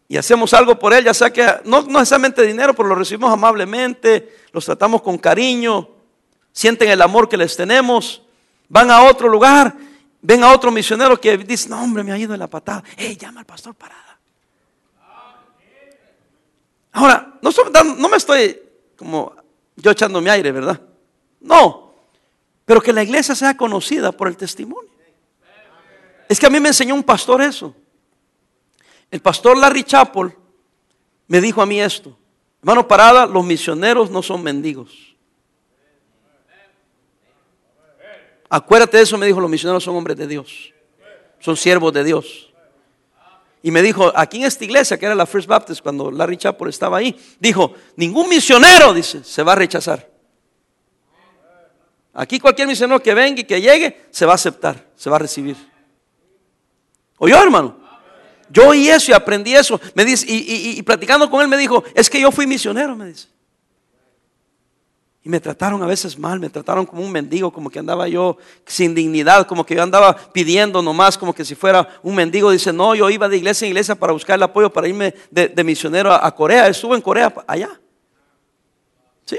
y 0.07 0.17
hacemos 0.17 0.53
algo 0.55 0.77
por 0.77 0.91
él, 0.91 1.05
ya 1.05 1.13
sea 1.13 1.31
que 1.31 1.45
no, 1.65 1.83
no 1.83 1.99
necesariamente 1.99 2.41
dinero, 2.41 2.73
pero 2.73 2.89
lo 2.89 2.95
recibimos 2.95 3.31
amablemente, 3.31 4.37
los 4.51 4.65
tratamos 4.65 5.03
con 5.03 5.19
cariño, 5.19 5.98
sienten 6.59 6.89
el 6.89 7.01
amor 7.01 7.29
que 7.29 7.37
les 7.37 7.55
tenemos 7.55 8.21
van 8.67 8.91
a 8.91 9.03
otro 9.03 9.29
lugar, 9.29 9.73
ven 10.21 10.43
a 10.43 10.51
otro 10.51 10.71
misionero 10.71 11.17
que 11.17 11.37
dice, 11.37 11.69
no 11.69 11.81
hombre, 11.81 12.03
me 12.03 12.11
ha 12.11 12.17
ido 12.17 12.33
en 12.33 12.39
la 12.41 12.47
patada. 12.47 12.83
Hey, 12.97 13.15
llama 13.15 13.39
al 13.39 13.45
pastor 13.45 13.73
Parada. 13.75 14.19
Ahora, 16.91 17.39
no, 17.41 17.49
no 17.95 18.09
me 18.09 18.17
estoy 18.17 18.61
como 18.97 19.33
yo 19.77 19.91
echando 19.91 20.19
mi 20.19 20.29
aire, 20.29 20.51
¿verdad? 20.51 20.81
No, 21.39 21.93
pero 22.65 22.81
que 22.81 22.91
la 22.91 23.03
iglesia 23.03 23.35
sea 23.35 23.55
conocida 23.55 24.11
por 24.11 24.27
el 24.27 24.35
testimonio. 24.35 24.91
Es 26.27 26.41
que 26.41 26.45
a 26.45 26.49
mí 26.49 26.59
me 26.59 26.67
enseñó 26.67 26.93
un 26.93 27.03
pastor 27.03 27.41
eso. 27.41 27.73
El 29.09 29.21
pastor 29.21 29.57
Larry 29.57 29.85
Chapel 29.85 30.35
me 31.25 31.39
dijo 31.39 31.61
a 31.61 31.65
mí 31.65 31.79
esto. 31.79 32.17
Hermano 32.61 32.85
Parada, 32.85 33.25
los 33.25 33.45
misioneros 33.45 34.11
no 34.11 34.21
son 34.21 34.43
mendigos. 34.43 35.08
Acuérdate 38.49 38.97
de 38.97 39.03
eso, 39.03 39.17
me 39.17 39.27
dijo, 39.27 39.39
los 39.39 39.49
misioneros 39.49 39.83
son 39.83 39.95
hombres 39.95 40.17
de 40.17 40.25
Dios. 40.25 40.73
Son 41.39 41.55
siervos 41.55 41.93
de 41.93 42.03
Dios. 42.03 42.51
Y 43.61 43.71
me 43.71 43.81
dijo, 43.81 44.11
aquí 44.15 44.37
en 44.37 44.45
esta 44.45 44.63
iglesia, 44.63 44.97
que 44.97 45.05
era 45.05 45.13
la 45.13 45.25
First 45.25 45.47
Baptist, 45.47 45.81
cuando 45.81 46.09
Larry 46.09 46.37
Chappell 46.37 46.69
estaba 46.69 46.97
ahí, 46.97 47.15
dijo, 47.39 47.73
ningún 47.95 48.27
misionero, 48.29 48.93
dice, 48.93 49.23
se 49.23 49.43
va 49.43 49.51
a 49.51 49.55
rechazar. 49.55 50.09
Aquí 52.13 52.39
cualquier 52.39 52.67
misionero 52.67 53.01
que 53.01 53.13
venga 53.13 53.41
y 53.41 53.43
que 53.43 53.61
llegue, 53.61 54.07
se 54.09 54.25
va 54.25 54.31
a 54.31 54.35
aceptar, 54.35 54.87
se 54.95 55.09
va 55.09 55.17
a 55.17 55.19
recibir. 55.19 55.55
¿Oyó, 57.17 57.41
hermano? 57.41 57.77
Yo 58.49 58.69
oí 58.69 58.89
eso 58.89 59.11
y 59.11 59.13
aprendí 59.13 59.53
eso. 59.53 59.79
Me 59.93 60.03
dice, 60.03 60.25
y, 60.27 60.79
y 60.79 60.81
platicando 60.81 61.29
con 61.29 61.41
él 61.41 61.47
me 61.47 61.57
dijo, 61.57 61.83
es 61.93 62.09
que 62.09 62.19
yo 62.19 62.31
fui 62.31 62.47
misionero, 62.47 62.95
me 62.95 63.07
dice. 63.07 63.27
Me 65.29 65.39
trataron 65.39 65.83
a 65.83 65.85
veces 65.85 66.17
mal, 66.17 66.39
me 66.39 66.49
trataron 66.49 66.87
como 66.87 67.03
un 67.03 67.11
mendigo, 67.11 67.53
como 67.53 67.69
que 67.69 67.77
andaba 67.77 68.07
yo 68.07 68.37
sin 68.65 68.95
dignidad, 68.95 69.45
como 69.45 69.63
que 69.63 69.75
yo 69.75 69.83
andaba 69.83 70.17
pidiendo 70.33 70.81
nomás, 70.81 71.19
como 71.19 71.35
que 71.35 71.45
si 71.45 71.53
fuera 71.53 71.87
un 72.01 72.15
mendigo. 72.15 72.49
Dice, 72.49 72.73
no, 72.73 72.95
yo 72.95 73.07
iba 73.11 73.29
de 73.29 73.37
iglesia 73.37 73.67
en 73.67 73.69
iglesia 73.69 73.93
para 73.93 74.11
buscar 74.11 74.37
el 74.37 74.43
apoyo, 74.43 74.73
para 74.73 74.87
irme 74.87 75.13
de, 75.29 75.63
misionero 75.63 76.11
a, 76.11 76.33
Corea. 76.33 76.67
Estuvo 76.67 76.95
en 76.95 77.01
Corea, 77.01 77.31
allá. 77.45 77.69
Sí, 79.23 79.37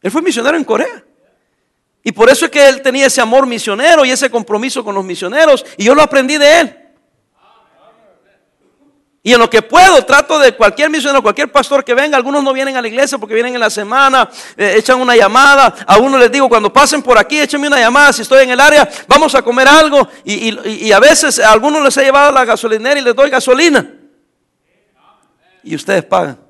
él 0.00 0.10
fue 0.10 0.22
misionero 0.22 0.56
en 0.56 0.64
Corea. 0.64 1.04
Y 2.02 2.10
por 2.12 2.30
eso 2.30 2.46
es 2.46 2.50
que 2.50 2.66
él 2.66 2.80
tenía 2.80 3.04
ese 3.04 3.20
amor 3.20 3.46
misionero 3.46 4.06
y 4.06 4.10
ese 4.10 4.30
compromiso 4.30 4.82
con 4.82 4.94
los 4.94 5.04
misioneros. 5.04 5.62
Y 5.76 5.84
yo 5.84 5.94
lo 5.94 6.00
aprendí 6.00 6.38
de 6.38 6.60
él. 6.60 6.81
Y 9.24 9.32
en 9.32 9.38
lo 9.38 9.48
que 9.48 9.62
puedo, 9.62 10.04
trato 10.04 10.36
de 10.40 10.56
cualquier 10.56 10.90
misionero, 10.90 11.22
cualquier 11.22 11.50
pastor 11.50 11.84
que 11.84 11.94
venga. 11.94 12.16
Algunos 12.16 12.42
no 12.42 12.52
vienen 12.52 12.76
a 12.76 12.82
la 12.82 12.88
iglesia 12.88 13.18
porque 13.18 13.34
vienen 13.34 13.54
en 13.54 13.60
la 13.60 13.70
semana, 13.70 14.28
eh, 14.56 14.74
echan 14.76 15.00
una 15.00 15.14
llamada. 15.14 15.72
A 15.86 15.98
uno 15.98 16.18
les 16.18 16.32
digo, 16.32 16.48
cuando 16.48 16.72
pasen 16.72 17.02
por 17.02 17.16
aquí, 17.16 17.38
échenme 17.38 17.68
una 17.68 17.78
llamada. 17.78 18.12
Si 18.12 18.22
estoy 18.22 18.42
en 18.42 18.50
el 18.50 18.58
área, 18.58 18.88
vamos 19.06 19.32
a 19.36 19.42
comer 19.42 19.68
algo. 19.68 20.08
Y, 20.24 20.90
a 20.90 20.98
veces 20.98 21.38
a 21.38 21.52
algunos 21.52 21.84
les 21.84 21.96
he 21.98 22.02
llevado 22.02 22.32
la 22.32 22.44
gasolinera 22.44 22.98
y 22.98 23.02
les 23.04 23.14
doy 23.14 23.30
gasolina. 23.30 23.88
Y 25.62 25.76
ustedes 25.76 26.04
pagan. 26.04 26.40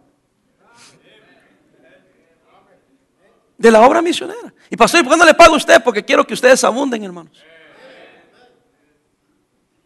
De 3.59 3.71
la 3.71 3.83
obra 3.83 4.01
misionera. 4.01 4.55
Y 4.71 4.77
pastor, 4.79 5.05
¿por 5.05 5.13
qué 5.13 5.19
no 5.19 5.27
le 5.27 5.35
pago 5.35 5.53
a 5.53 5.59
usted? 5.59 5.83
Porque 5.85 6.03
quiero 6.03 6.27
que 6.27 6.33
ustedes 6.33 6.65
abunden, 6.65 7.05
hermanos. 7.05 7.45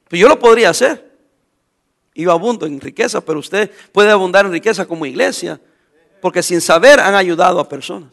Pues 0.09 0.21
yo 0.21 0.29
lo 0.29 0.39
podría 0.39 0.71
hacer 0.71 1.06
yo 2.23 2.33
abundo 2.33 2.67
en 2.67 2.81
riqueza, 2.81 3.21
pero 3.21 3.39
usted 3.39 3.71
puede 3.93 4.11
abundar 4.11 4.47
en 4.47 4.53
riqueza 4.53 4.87
como 4.87 5.07
iglesia, 5.07 5.61
porque 6.21 6.43
sin 6.43 6.61
saber 6.61 7.01
han 7.01 7.15
ayudado 7.15 7.61
a 7.61 7.69
personas. 7.69 8.13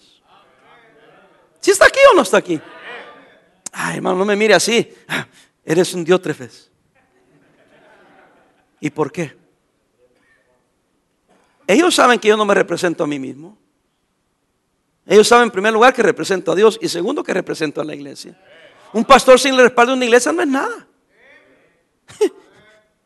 ¿Si 1.60 1.72
está 1.72 1.86
aquí 1.86 2.00
o 2.12 2.16
no 2.16 2.24
está 2.24 2.38
aquí? 2.38 2.60
Ay, 3.72 3.98
hermano, 3.98 4.18
no 4.18 4.26
me 4.26 4.36
mire 4.36 4.54
así. 4.54 4.94
Eres 5.66 5.94
un 5.94 6.04
diótrefes. 6.04 6.70
¿Y 8.82 8.90
por 8.90 9.12
qué? 9.12 9.36
Ellos 11.66 11.96
saben 11.96 12.20
que 12.20 12.28
yo 12.28 12.36
no 12.36 12.46
me 12.46 12.54
represento 12.54 13.06
a 13.06 13.08
mí 13.08 13.18
mismo. 13.18 13.58
Ellos 15.06 15.28
saben 15.28 15.46
en 15.46 15.52
primer 15.52 15.74
lugar 15.74 15.94
que 15.94 16.04
represento 16.04 16.52
a 16.52 16.56
Dios 16.56 16.78
y 16.82 16.90
segundo 16.90 17.24
que 17.24 17.34
represento 17.34 17.82
a 17.82 17.86
la 17.86 17.96
iglesia. 17.96 18.38
Un 18.94 19.06
pastor 19.06 19.40
sin 19.40 19.54
el 19.54 19.62
respaldo 19.62 19.94
de 19.94 19.98
una 19.98 20.06
iglesia 20.06 20.32
no 20.32 20.42
es 20.42 20.48
nada. 20.48 20.88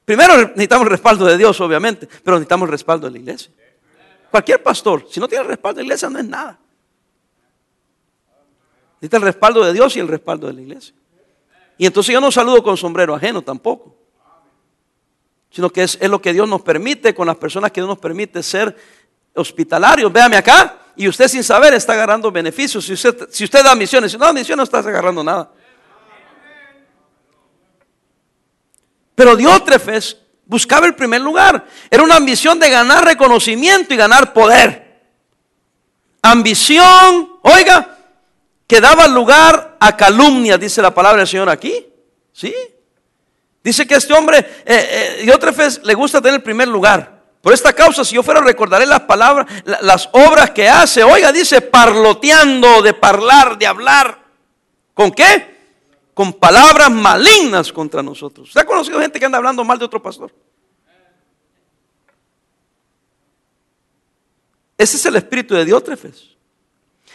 Primero 0.08 0.38
necesitamos 0.38 0.86
el 0.86 0.92
respaldo 0.92 1.26
de 1.26 1.38
Dios, 1.38 1.60
obviamente, 1.60 2.08
pero 2.24 2.38
necesitamos 2.38 2.68
el 2.68 2.72
respaldo 2.72 3.08
de 3.08 3.12
la 3.12 3.18
iglesia. 3.18 3.52
Cualquier 4.32 4.64
pastor, 4.64 5.06
si 5.12 5.20
no 5.20 5.28
tiene 5.28 5.42
el 5.42 5.50
respaldo 5.50 5.80
de 5.80 5.84
la 5.84 5.88
iglesia, 5.88 6.10
no 6.10 6.18
es 6.18 6.24
nada. 6.24 6.58
Necesita 9.02 9.18
el 9.18 9.24
respaldo 9.24 9.66
de 9.66 9.74
Dios 9.74 9.98
y 9.98 10.00
el 10.00 10.08
respaldo 10.08 10.48
de 10.48 10.54
la 10.54 10.62
iglesia. 10.62 10.96
Y 11.78 11.86
entonces 11.86 12.14
yo 12.14 12.22
no 12.22 12.32
saludo 12.32 12.64
con 12.64 12.78
sombrero 12.78 13.16
ajeno 13.16 13.42
tampoco. 13.42 13.98
Sino 15.52 15.70
que 15.70 15.84
es, 15.84 16.02
lo 16.02 16.22
que 16.22 16.32
Dios 16.32 16.48
nos 16.48 16.62
permite 16.62 17.14
con 17.14 17.28
las 17.28 17.36
personas 17.36 17.74
que 17.74 17.82
Dios 17.82 17.90
nos 17.90 18.00
permite 18.00 18.42
ser 18.42 18.78
hospitalarios. 19.36 20.10
Véame 20.14 20.38
acá. 20.38 20.86
Y 20.96 21.10
usted 21.10 21.28
sin 21.28 21.44
saber 21.44 21.74
está 21.74 21.92
agarrando 21.92 22.32
beneficios. 22.32 22.86
Si 22.86 22.94
usted, 22.94 23.28
si 23.30 23.44
usted 23.44 23.62
da 23.62 23.76
misiones, 23.76 24.14
si 24.14 24.18
no 24.18 24.24
da 24.24 24.32
misiones 24.32 24.58
no 24.60 24.64
estás 24.64 24.86
agarrando 24.86 25.22
nada. 25.22 25.52
Pero 29.18 29.36
Diótrefes 29.36 30.16
buscaba 30.46 30.86
el 30.86 30.94
primer 30.94 31.22
lugar. 31.22 31.66
Era 31.90 32.04
una 32.04 32.18
ambición 32.18 32.60
de 32.60 32.70
ganar 32.70 33.04
reconocimiento 33.04 33.92
y 33.92 33.98
ganar 33.98 34.32
poder. 34.32 35.02
Ambición, 36.22 37.28
oiga, 37.42 37.98
que 38.68 38.80
daba 38.80 39.08
lugar 39.08 39.76
a 39.80 39.98
calumnias, 39.98 40.60
dice 40.60 40.84
la 40.84 40.94
palabra 40.94 41.18
del 41.18 41.28
Señor 41.28 41.50
aquí. 41.50 41.84
¿Sí? 42.32 42.54
Dice 43.64 43.88
que 43.88 43.96
este 43.96 44.14
hombre, 44.14 44.38
eh, 44.64 45.26
eh, 45.26 45.80
le 45.82 45.94
gusta 45.96 46.22
tener 46.22 46.36
el 46.36 46.44
primer 46.44 46.68
lugar. 46.68 47.24
Por 47.42 47.54
esta 47.54 47.74
causa, 47.74 48.06
si 48.06 48.14
yo 48.14 48.22
fuera, 48.22 48.40
recordaré 48.40 48.86
las 48.86 49.02
palabras, 49.02 49.48
las 49.82 50.10
obras 50.12 50.52
que 50.52 50.70
hace. 50.70 51.04
Oiga, 51.04 51.32
dice 51.32 51.62
parloteando, 51.62 52.84
de 52.84 52.94
parlar, 52.94 53.58
de 53.58 53.66
hablar. 53.66 54.20
¿Con 54.94 55.10
qué? 55.10 55.57
Con 56.18 56.34
palabras 56.34 56.90
malignas 56.90 57.72
contra 57.72 58.02
nosotros. 58.02 58.48
¿Usted 58.48 58.62
ha 58.62 58.66
conocido 58.66 59.00
gente 59.00 59.20
que 59.20 59.26
anda 59.28 59.38
hablando 59.38 59.64
mal 59.64 59.78
de 59.78 59.86
otro 59.86 60.02
pastor? 60.02 60.34
Ese 64.76 64.98
es 64.98 65.06
el 65.06 65.16
espíritu 65.16 65.54
de 65.54 65.64
Diótrefes. 65.64 66.36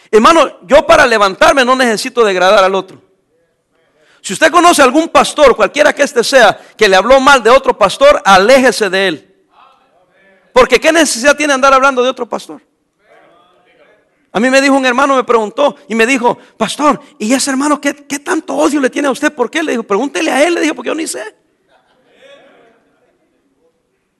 Hermano, 0.09 0.65
yo 0.65 0.87
para 0.87 1.05
levantarme 1.05 1.65
no 1.65 1.75
necesito 1.75 2.23
degradar 2.23 2.63
al 2.63 2.73
otro. 2.75 3.01
Si 4.21 4.31
usted 4.31 4.49
conoce 4.49 4.81
a 4.81 4.85
algún 4.85 5.09
pastor, 5.09 5.53
cualquiera 5.53 5.91
que 5.91 6.03
este 6.03 6.23
sea, 6.23 6.57
que 6.77 6.87
le 6.87 6.95
habló 6.95 7.19
mal 7.19 7.43
de 7.43 7.49
otro 7.49 7.77
pastor, 7.77 8.21
aléjese 8.23 8.89
de 8.89 9.07
él. 9.09 9.45
Porque 10.53 10.79
¿qué 10.79 10.93
necesidad 10.93 11.35
tiene 11.35 11.51
andar 11.51 11.73
hablando 11.73 12.01
de 12.01 12.09
otro 12.09 12.25
pastor? 12.29 12.61
A 14.33 14.39
mí 14.39 14.49
me 14.49 14.61
dijo 14.61 14.75
un 14.75 14.85
hermano, 14.85 15.15
me 15.15 15.23
preguntó 15.23 15.75
y 15.87 15.93
me 15.93 16.07
dijo, 16.07 16.37
pastor, 16.57 16.99
¿y 17.19 17.31
ese 17.33 17.51
hermano 17.51 17.79
qué, 17.79 17.93
qué 17.93 18.17
tanto 18.17 18.55
odio 18.55 18.79
le 18.79 18.89
tiene 18.89 19.07
a 19.07 19.11
usted? 19.11 19.31
¿Por 19.31 19.49
qué? 19.49 19.61
Le 19.61 19.73
dijo, 19.73 19.83
pregúntele 19.83 20.31
a 20.31 20.43
él, 20.43 20.55
le 20.55 20.61
dijo, 20.61 20.73
porque 20.73 20.87
yo 20.87 20.95
ni 20.95 21.05
sé. 21.05 21.23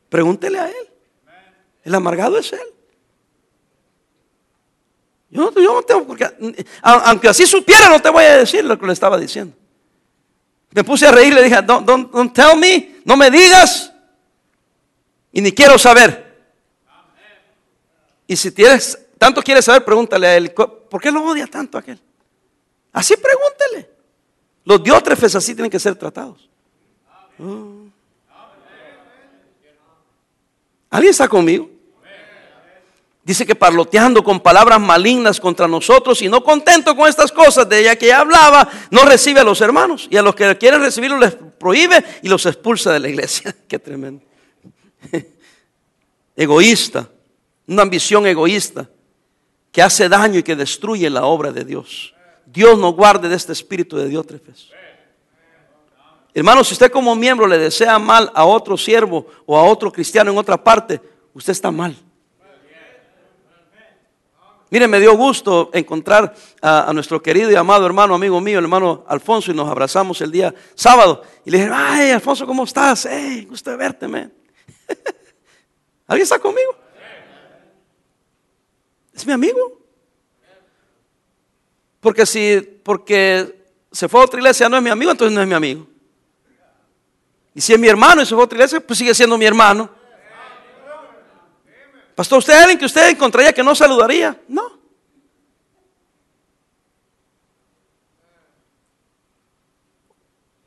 Pregúntele 0.09 0.59
a 0.59 0.67
él. 0.67 0.89
El 1.83 1.95
amargado 1.95 2.37
es 2.37 2.53
él. 2.53 2.59
Yo 5.31 5.49
no, 5.49 5.81
tengo 5.81 6.05
porque, 6.05 6.29
aunque 6.83 7.27
así 7.27 7.47
supiera, 7.47 7.89
no 7.89 7.99
te 7.99 8.11
voy 8.11 8.23
a 8.23 8.37
decir 8.37 8.63
lo 8.63 8.77
que 8.77 8.85
le 8.85 8.93
estaba 8.93 9.17
diciendo. 9.17 9.57
Me 10.69 10.83
puse 10.83 11.07
a 11.07 11.11
reír, 11.11 11.33
le 11.33 11.41
dije, 11.41 11.59
don't, 11.63 11.87
don't, 11.87 12.33
tell 12.33 12.55
me, 12.55 12.97
no 13.03 13.17
me 13.17 13.31
digas, 13.31 13.91
y 15.31 15.41
ni 15.41 15.51
quiero 15.51 15.79
saber. 15.79 16.37
Y 18.27 18.35
si 18.35 18.51
tienes, 18.51 19.02
tanto 19.23 19.41
quieres 19.41 19.63
saber, 19.63 19.85
pregúntale 19.85 20.27
a 20.27 20.35
él, 20.35 20.51
¿por 20.51 20.99
qué 21.01 21.09
lo 21.09 21.23
odia 21.23 21.47
tanto 21.47 21.77
aquel? 21.77 21.97
Así 22.91 23.15
pregúntele. 23.15 23.89
Los 24.65 24.83
diótrefes 24.83 25.33
así 25.33 25.55
tienen 25.55 25.71
que 25.71 25.79
ser 25.79 25.95
tratados. 25.95 26.49
Oh. 27.39 27.85
¿Alguien 30.89 31.11
está 31.11 31.29
conmigo? 31.29 31.69
Dice 33.23 33.45
que 33.45 33.55
parloteando 33.55 34.21
con 34.25 34.41
palabras 34.41 34.81
malignas 34.81 35.39
contra 35.39 35.69
nosotros 35.69 36.21
y 36.21 36.27
no 36.27 36.43
contento 36.43 36.93
con 36.93 37.07
estas 37.07 37.31
cosas 37.31 37.69
de 37.69 37.79
ella 37.79 37.95
que 37.95 38.07
ella 38.07 38.19
hablaba, 38.19 38.69
no 38.91 39.05
recibe 39.05 39.39
a 39.39 39.45
los 39.45 39.61
hermanos. 39.61 40.09
Y 40.11 40.17
a 40.17 40.21
los 40.21 40.35
que 40.35 40.57
quieren 40.57 40.81
recibirlo 40.81 41.17
les 41.17 41.33
prohíbe 41.33 42.03
y 42.21 42.27
los 42.27 42.45
expulsa 42.45 42.91
de 42.91 42.99
la 42.99 43.07
iglesia. 43.07 43.55
Qué 43.69 43.79
tremendo. 43.79 44.21
Egoísta, 46.35 47.07
una 47.67 47.83
ambición 47.83 48.27
egoísta 48.27 48.89
que 49.73 49.81
hace 49.81 50.07
daño 50.07 50.37
y 50.37 50.43
que 50.43 50.55
destruye 50.55 51.09
la 51.09 51.25
obra 51.25 51.51
de 51.51 51.65
Dios. 51.65 52.13
Dios 52.45 52.77
nos 52.77 52.93
guarde 52.93 53.27
de 53.27 53.35
este 53.35 53.51
espíritu 53.51 53.97
de 53.97 54.07
Diótrefes. 54.07 54.69
Hermano, 56.31 56.63
si 56.63 56.73
usted 56.73 56.91
como 56.91 57.15
miembro 57.15 57.47
le 57.47 57.57
desea 57.57 57.97
mal 57.97 58.31
a 58.35 58.45
otro 58.45 58.77
siervo 58.77 59.25
o 59.47 59.57
a 59.57 59.63
otro 59.63 59.91
cristiano 59.91 60.31
en 60.31 60.37
otra 60.37 60.63
parte, 60.63 61.01
usted 61.33 61.51
está 61.51 61.71
mal. 61.71 61.97
Mire, 64.69 64.87
me 64.87 64.99
dio 64.99 65.17
gusto 65.17 65.71
encontrar 65.73 66.35
a, 66.61 66.91
nuestro 66.93 67.21
querido 67.21 67.51
y 67.51 67.55
amado 67.55 67.87
hermano, 67.87 68.13
amigo 68.13 68.39
mío, 68.39 68.59
el 68.59 68.65
hermano 68.65 69.03
Alfonso, 69.07 69.51
y 69.51 69.55
nos 69.55 69.69
abrazamos 69.69 70.21
el 70.21 70.31
día 70.31 70.53
sábado. 70.75 71.23
Y 71.45 71.49
le 71.49 71.57
dije, 71.57 71.71
ay, 71.73 72.11
Alfonso, 72.11 72.45
¿cómo 72.45 72.63
estás? 72.63 73.07
Hey, 73.09 73.47
gusto 73.49 73.75
verte, 73.75 74.07
man. 74.07 74.31
¿Alguien 76.07 76.23
está 76.23 76.37
conmigo? 76.37 76.82
Es 79.13 79.25
mi 79.25 79.33
amigo. 79.33 79.79
Porque 81.99 82.25
si, 82.25 82.59
porque 82.83 83.65
se 83.91 84.09
fue 84.09 84.19
a 84.19 84.25
otra 84.25 84.39
iglesia, 84.39 84.67
no 84.67 84.77
es 84.77 84.83
mi 84.83 84.89
amigo, 84.89 85.11
entonces 85.11 85.33
no 85.33 85.41
es 85.41 85.47
mi 85.47 85.53
amigo. 85.53 85.87
Y 87.55 87.61
si 87.61 87.73
es 87.73 87.79
mi 87.79 87.87
hermano 87.87 88.21
y 88.21 88.25
se 88.25 88.33
fue 88.33 88.41
a 88.41 88.45
otra 88.45 88.57
iglesia, 88.57 88.79
pues 88.85 88.97
sigue 88.99 89.13
siendo 89.13 89.37
mi 89.37 89.45
hermano. 89.45 89.89
Pastor, 92.15 92.39
¿usted 92.39 92.53
alguien 92.53 92.77
que 92.77 92.85
usted 92.85 93.09
encontraría 93.09 93.53
que 93.53 93.63
no 93.63 93.73
saludaría? 93.73 94.39
No. 94.47 94.79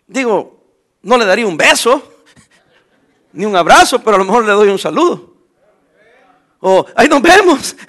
Digo, 0.06 0.64
no 1.02 1.18
le 1.18 1.24
daría 1.24 1.46
un 1.46 1.56
beso, 1.56 2.22
ni 3.32 3.44
un 3.44 3.54
abrazo, 3.56 4.02
pero 4.02 4.16
a 4.16 4.18
lo 4.18 4.24
mejor 4.24 4.44
le 4.44 4.52
doy 4.52 4.68
un 4.68 4.78
saludo. 4.78 5.35
O, 6.60 6.86
ahí 6.94 7.08
nos 7.08 7.22
vemos. 7.22 7.76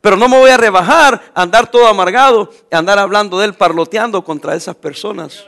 pero 0.00 0.16
no 0.16 0.28
me 0.28 0.38
voy 0.38 0.50
a 0.50 0.56
rebajar, 0.56 1.32
andar 1.34 1.70
todo 1.70 1.86
amargado, 1.86 2.50
andar 2.70 2.98
hablando 2.98 3.38
de 3.38 3.46
él, 3.46 3.54
parloteando 3.54 4.24
contra 4.24 4.54
esas 4.54 4.76
personas 4.76 5.46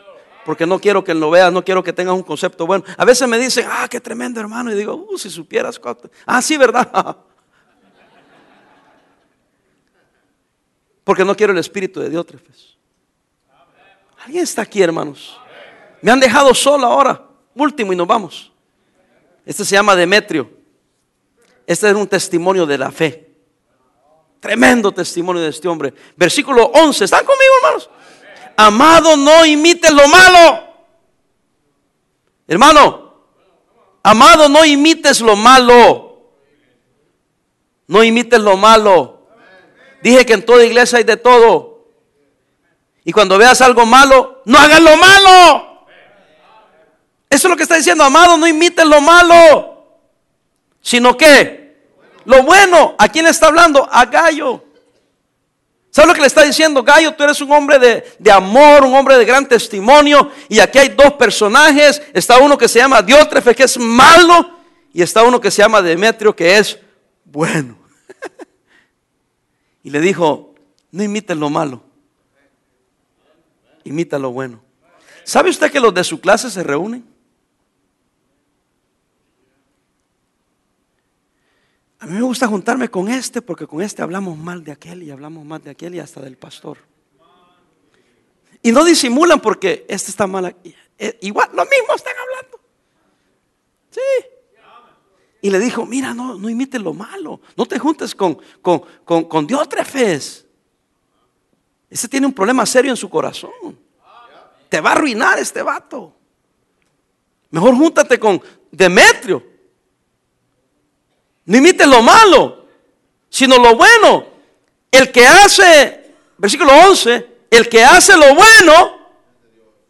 porque 0.48 0.64
no 0.64 0.80
quiero 0.80 1.04
que 1.04 1.12
lo 1.12 1.30
veas, 1.30 1.52
no 1.52 1.62
quiero 1.62 1.82
que 1.82 1.92
tengas 1.92 2.14
un 2.14 2.22
concepto 2.22 2.66
bueno. 2.66 2.82
A 2.96 3.04
veces 3.04 3.28
me 3.28 3.36
dicen, 3.36 3.66
ah, 3.70 3.86
qué 3.86 4.00
tremendo 4.00 4.40
hermano, 4.40 4.72
y 4.72 4.74
digo, 4.74 4.94
uh, 4.94 5.18
si 5.18 5.28
supieras, 5.28 5.78
ah, 6.24 6.40
sí, 6.40 6.56
¿verdad? 6.56 6.90
porque 11.04 11.22
no 11.22 11.36
quiero 11.36 11.52
el 11.52 11.58
espíritu 11.58 12.00
de 12.00 12.08
Diótrefes. 12.08 12.78
¿Alguien 14.24 14.42
está 14.42 14.62
aquí, 14.62 14.80
hermanos? 14.80 15.38
Me 16.00 16.10
han 16.10 16.18
dejado 16.18 16.54
solo 16.54 16.86
ahora, 16.86 17.22
último, 17.54 17.92
y 17.92 17.96
nos 17.96 18.06
vamos. 18.06 18.50
Este 19.44 19.66
se 19.66 19.74
llama 19.74 19.94
Demetrio. 19.94 20.50
Este 21.68 21.90
es 21.90 21.94
un 21.94 22.08
testimonio 22.08 22.64
de 22.64 22.78
la 22.78 22.90
fe. 22.90 23.28
Tremendo 24.40 24.90
testimonio 24.90 25.42
de 25.42 25.50
este 25.50 25.68
hombre. 25.68 25.92
Versículo 26.16 26.64
11. 26.64 27.04
¿Están 27.04 27.26
conmigo, 27.26 27.52
hermanos? 27.62 27.90
amado, 28.56 29.18
no 29.18 29.44
imites 29.44 29.92
lo 29.92 30.08
malo. 30.08 30.64
Hermano, 32.46 33.14
amado, 34.02 34.48
no 34.48 34.64
imites 34.64 35.20
lo 35.20 35.36
malo. 35.36 36.32
No 37.86 38.02
imites 38.02 38.40
lo 38.40 38.56
malo. 38.56 39.28
Dije 40.02 40.24
que 40.24 40.32
en 40.32 40.44
toda 40.46 40.64
iglesia 40.64 40.96
hay 40.96 41.04
de 41.04 41.18
todo. 41.18 41.86
Y 43.04 43.12
cuando 43.12 43.36
veas 43.36 43.60
algo 43.60 43.84
malo, 43.84 44.40
no 44.46 44.58
hagas 44.58 44.80
lo 44.80 44.96
malo. 44.96 45.86
Eso 47.28 47.46
es 47.46 47.50
lo 47.50 47.56
que 47.56 47.62
está 47.62 47.76
diciendo, 47.76 48.04
amado, 48.04 48.38
no 48.38 48.46
imites 48.46 48.86
lo 48.86 49.02
malo. 49.02 49.77
Sino 50.88 51.18
que 51.18 51.76
lo 52.24 52.44
bueno, 52.44 52.94
¿a 52.96 53.10
quién 53.10 53.26
está 53.26 53.48
hablando? 53.48 53.86
A 53.92 54.06
Gallo. 54.06 54.64
¿Sabes 55.90 56.08
lo 56.08 56.14
que 56.14 56.22
le 56.22 56.28
está 56.28 56.44
diciendo 56.44 56.82
Gallo? 56.82 57.12
Tú 57.14 57.24
eres 57.24 57.42
un 57.42 57.52
hombre 57.52 57.78
de, 58.18 58.32
amor, 58.32 58.84
un 58.84 58.94
hombre 58.94 59.18
de 59.18 59.26
gran 59.26 59.46
testimonio. 59.46 60.30
Y 60.48 60.60
aquí 60.60 60.78
hay 60.78 60.88
dos 60.88 61.12
personajes. 61.12 62.00
Está 62.14 62.38
uno 62.38 62.56
que 62.56 62.68
se 62.68 62.78
llama 62.78 63.02
Diótrefe, 63.02 63.54
que 63.54 63.64
es 63.64 63.76
malo. 63.78 64.50
Y 64.90 65.02
está 65.02 65.24
uno 65.24 65.38
que 65.38 65.50
se 65.50 65.60
llama 65.60 65.82
Demetrio, 65.82 66.34
que 66.34 66.56
es 66.56 66.78
bueno. 67.22 67.76
y 69.82 69.90
le 69.90 70.00
dijo, 70.00 70.54
no 70.90 71.02
imites 71.02 71.36
lo 71.36 71.50
malo. 71.50 71.82
Imita 73.84 74.18
lo 74.18 74.30
bueno. 74.30 74.62
¿Sabe 75.22 75.50
usted 75.50 75.70
que 75.70 75.80
los 75.80 75.92
de 75.92 76.02
su 76.02 76.18
clase 76.18 76.50
se 76.50 76.62
reúnen? 76.62 77.17
A 82.00 82.06
mí 82.06 82.12
me 82.12 82.22
gusta 82.22 82.46
juntarme 82.46 82.88
con 82.88 83.08
este 83.08 83.42
porque 83.42 83.66
con 83.66 83.82
este 83.82 84.02
hablamos 84.02 84.38
mal 84.38 84.62
de 84.62 84.72
aquel 84.72 85.02
y 85.02 85.10
hablamos 85.10 85.44
mal 85.44 85.62
de 85.62 85.70
aquel 85.70 85.94
y 85.94 86.00
hasta 86.00 86.20
del 86.20 86.36
pastor. 86.36 86.78
Y 88.62 88.72
no 88.72 88.84
disimulan 88.84 89.40
porque 89.40 89.84
este 89.88 90.10
está 90.10 90.26
mal. 90.26 90.56
Eh, 90.98 91.18
igual, 91.22 91.48
lo 91.52 91.64
mismo 91.64 91.94
están 91.94 92.14
hablando. 92.16 92.60
Sí. 93.90 94.26
Y 95.40 95.50
le 95.50 95.58
dijo, 95.58 95.86
mira, 95.86 96.14
no, 96.14 96.36
no 96.36 96.48
imites 96.48 96.80
lo 96.80 96.92
malo. 96.92 97.40
No 97.56 97.66
te 97.66 97.78
juntes 97.78 98.14
con, 98.14 98.38
con, 98.60 98.82
con, 99.04 99.24
con 99.24 99.46
Diótrefes. 99.46 100.46
Ese 101.90 102.08
tiene 102.08 102.26
un 102.26 102.32
problema 102.32 102.66
serio 102.66 102.90
en 102.90 102.96
su 102.96 103.08
corazón. 103.08 103.78
Te 104.68 104.80
va 104.80 104.90
a 104.90 104.92
arruinar 104.92 105.38
este 105.38 105.62
vato. 105.62 106.14
Mejor 107.50 107.74
júntate 107.76 108.18
con 108.18 108.42
Demetrio. 108.70 109.57
No 111.48 111.56
imites 111.56 111.86
lo 111.86 112.02
malo, 112.02 112.66
sino 113.30 113.56
lo 113.56 113.74
bueno. 113.74 114.26
El 114.90 115.10
que 115.10 115.26
hace, 115.26 116.14
versículo 116.36 116.70
11, 116.90 117.46
el 117.50 117.70
que 117.70 117.82
hace 117.82 118.18
lo 118.18 118.34
bueno 118.34 119.08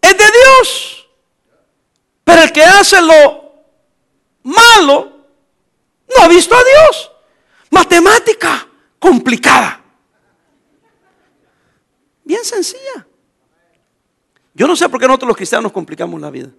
es 0.00 0.16
de 0.16 0.24
Dios. 0.24 1.08
Pero 2.22 2.42
el 2.42 2.52
que 2.52 2.62
hace 2.62 3.02
lo 3.02 3.54
malo 4.44 5.16
no 6.16 6.22
ha 6.22 6.28
visto 6.28 6.54
a 6.54 6.62
Dios. 6.62 7.10
Matemática 7.70 8.68
complicada. 9.00 9.82
Bien 12.22 12.44
sencilla. 12.44 13.04
Yo 14.54 14.68
no 14.68 14.76
sé 14.76 14.88
por 14.88 15.00
qué 15.00 15.08
nosotros 15.08 15.28
los 15.28 15.36
cristianos 15.36 15.72
complicamos 15.72 16.20
la 16.20 16.30
vida. 16.30 16.50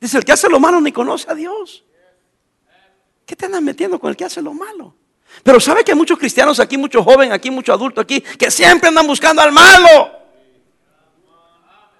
Dice, 0.00 0.18
el 0.18 0.24
que 0.24 0.32
hace 0.32 0.48
lo 0.48 0.58
malo 0.58 0.80
ni 0.80 0.90
conoce 0.90 1.30
a 1.30 1.34
Dios. 1.36 1.84
¿Qué 3.28 3.36
te 3.36 3.44
andas 3.44 3.60
metiendo 3.60 4.00
con 4.00 4.08
el 4.08 4.16
que 4.16 4.24
hace 4.24 4.40
lo 4.40 4.54
malo? 4.54 4.94
Pero 5.42 5.60
sabe 5.60 5.84
que 5.84 5.92
hay 5.92 5.98
muchos 5.98 6.18
cristianos 6.18 6.58
aquí, 6.60 6.78
muchos 6.78 7.04
jóvenes 7.04 7.34
aquí, 7.34 7.50
muchos 7.50 7.74
adultos 7.74 8.02
aquí, 8.02 8.22
que 8.22 8.50
siempre 8.50 8.88
andan 8.88 9.06
buscando 9.06 9.42
al 9.42 9.52
malo. 9.52 10.10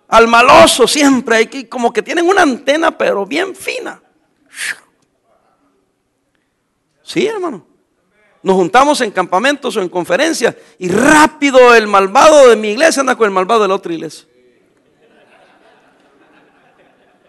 Al 0.08 0.26
maloso 0.26 0.88
siempre. 0.88 1.36
Hay 1.36 1.64
como 1.66 1.92
que 1.92 2.00
tienen 2.00 2.26
una 2.26 2.40
antena, 2.40 2.96
pero 2.96 3.26
bien 3.26 3.54
fina. 3.54 4.00
Sí, 7.02 7.26
hermano. 7.26 7.66
Nos 8.42 8.56
juntamos 8.56 8.98
en 9.02 9.10
campamentos 9.10 9.76
o 9.76 9.82
en 9.82 9.90
conferencias 9.90 10.56
y 10.78 10.88
rápido 10.88 11.74
el 11.74 11.86
malvado 11.86 12.48
de 12.48 12.56
mi 12.56 12.68
iglesia 12.68 13.00
anda 13.00 13.16
con 13.16 13.26
el 13.26 13.32
malvado 13.32 13.60
de 13.60 13.68
la 13.68 13.74
otra 13.74 13.92
iglesia. 13.92 14.26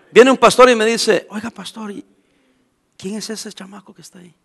Viene 0.10 0.32
un 0.32 0.38
pastor 0.38 0.70
y 0.70 0.76
me 0.76 0.86
dice, 0.86 1.28
oiga 1.30 1.50
pastor, 1.50 1.94
¿quién 3.00 3.16
es 3.16 3.30
ese 3.30 3.52
chamaco 3.54 3.94
que 3.94 4.02
está 4.02 4.20
ahí? 4.20 4.36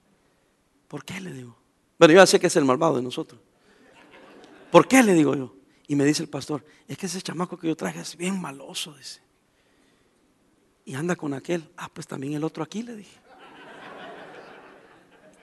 ¿Por 0.86 1.04
qué 1.04 1.20
le 1.20 1.32
digo? 1.32 1.56
Bueno, 1.98 2.14
yo 2.14 2.20
ya 2.20 2.26
sé 2.26 2.38
que 2.38 2.46
es 2.46 2.56
el 2.56 2.64
malvado 2.64 2.96
de 2.96 3.02
nosotros. 3.02 3.40
¿Por 4.70 4.86
qué 4.86 5.02
le 5.02 5.12
digo 5.12 5.34
yo? 5.34 5.54
Y 5.88 5.96
me 5.96 6.04
dice 6.04 6.22
el 6.22 6.28
pastor, 6.28 6.64
es 6.86 6.96
que 6.96 7.06
ese 7.06 7.20
chamaco 7.20 7.58
que 7.58 7.66
yo 7.66 7.76
traje 7.76 8.00
es 8.00 8.16
bien 8.16 8.40
maloso, 8.40 8.94
dice. 8.94 9.20
Y 10.84 10.94
anda 10.94 11.16
con 11.16 11.34
aquel. 11.34 11.68
Ah, 11.76 11.90
pues 11.92 12.06
también 12.06 12.34
el 12.34 12.44
otro 12.44 12.62
aquí, 12.62 12.82
le 12.82 12.94
dije. 12.94 13.18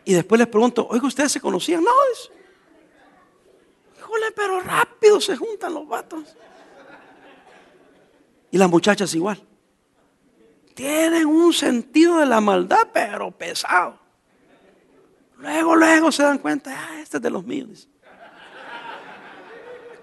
Y 0.05 0.13
después 0.13 0.39
les 0.39 0.47
pregunto, 0.47 0.87
oiga, 0.89 1.05
¿ustedes 1.05 1.31
se 1.31 1.41
conocían? 1.41 1.83
No, 1.83 1.91
dice. 2.09 2.29
Híjole, 3.99 4.31
pero 4.31 4.61
rápido 4.61 5.19
se 5.19 5.35
juntan 5.35 5.73
los 5.73 5.87
vatos. 5.87 6.35
Y 8.49 8.57
las 8.57 8.69
muchachas 8.69 9.13
igual. 9.13 9.45
Tienen 10.73 11.25
un 11.25 11.53
sentido 11.53 12.17
de 12.17 12.25
la 12.25 12.41
maldad, 12.41 12.87
pero 12.93 13.31
pesado. 13.31 13.99
Luego, 15.37 15.75
luego 15.75 16.11
se 16.11 16.23
dan 16.23 16.37
cuenta, 16.37 16.71
ah, 16.71 16.99
este 17.01 17.17
es 17.17 17.23
de 17.23 17.29
los 17.29 17.43
míos. 17.43 17.87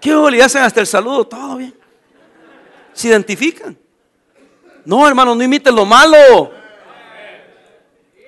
¿Qué 0.01 0.13
le 0.13 0.43
hacen 0.43 0.63
hasta 0.63 0.79
el 0.79 0.87
saludo? 0.87 1.25
Todo 1.25 1.57
bien. 1.57 1.73
Se 2.93 3.07
identifican. 3.07 3.77
No, 4.85 5.07
hermano, 5.07 5.35
no 5.35 5.43
imiten 5.43 5.75
lo 5.75 5.85
malo. 5.85 6.51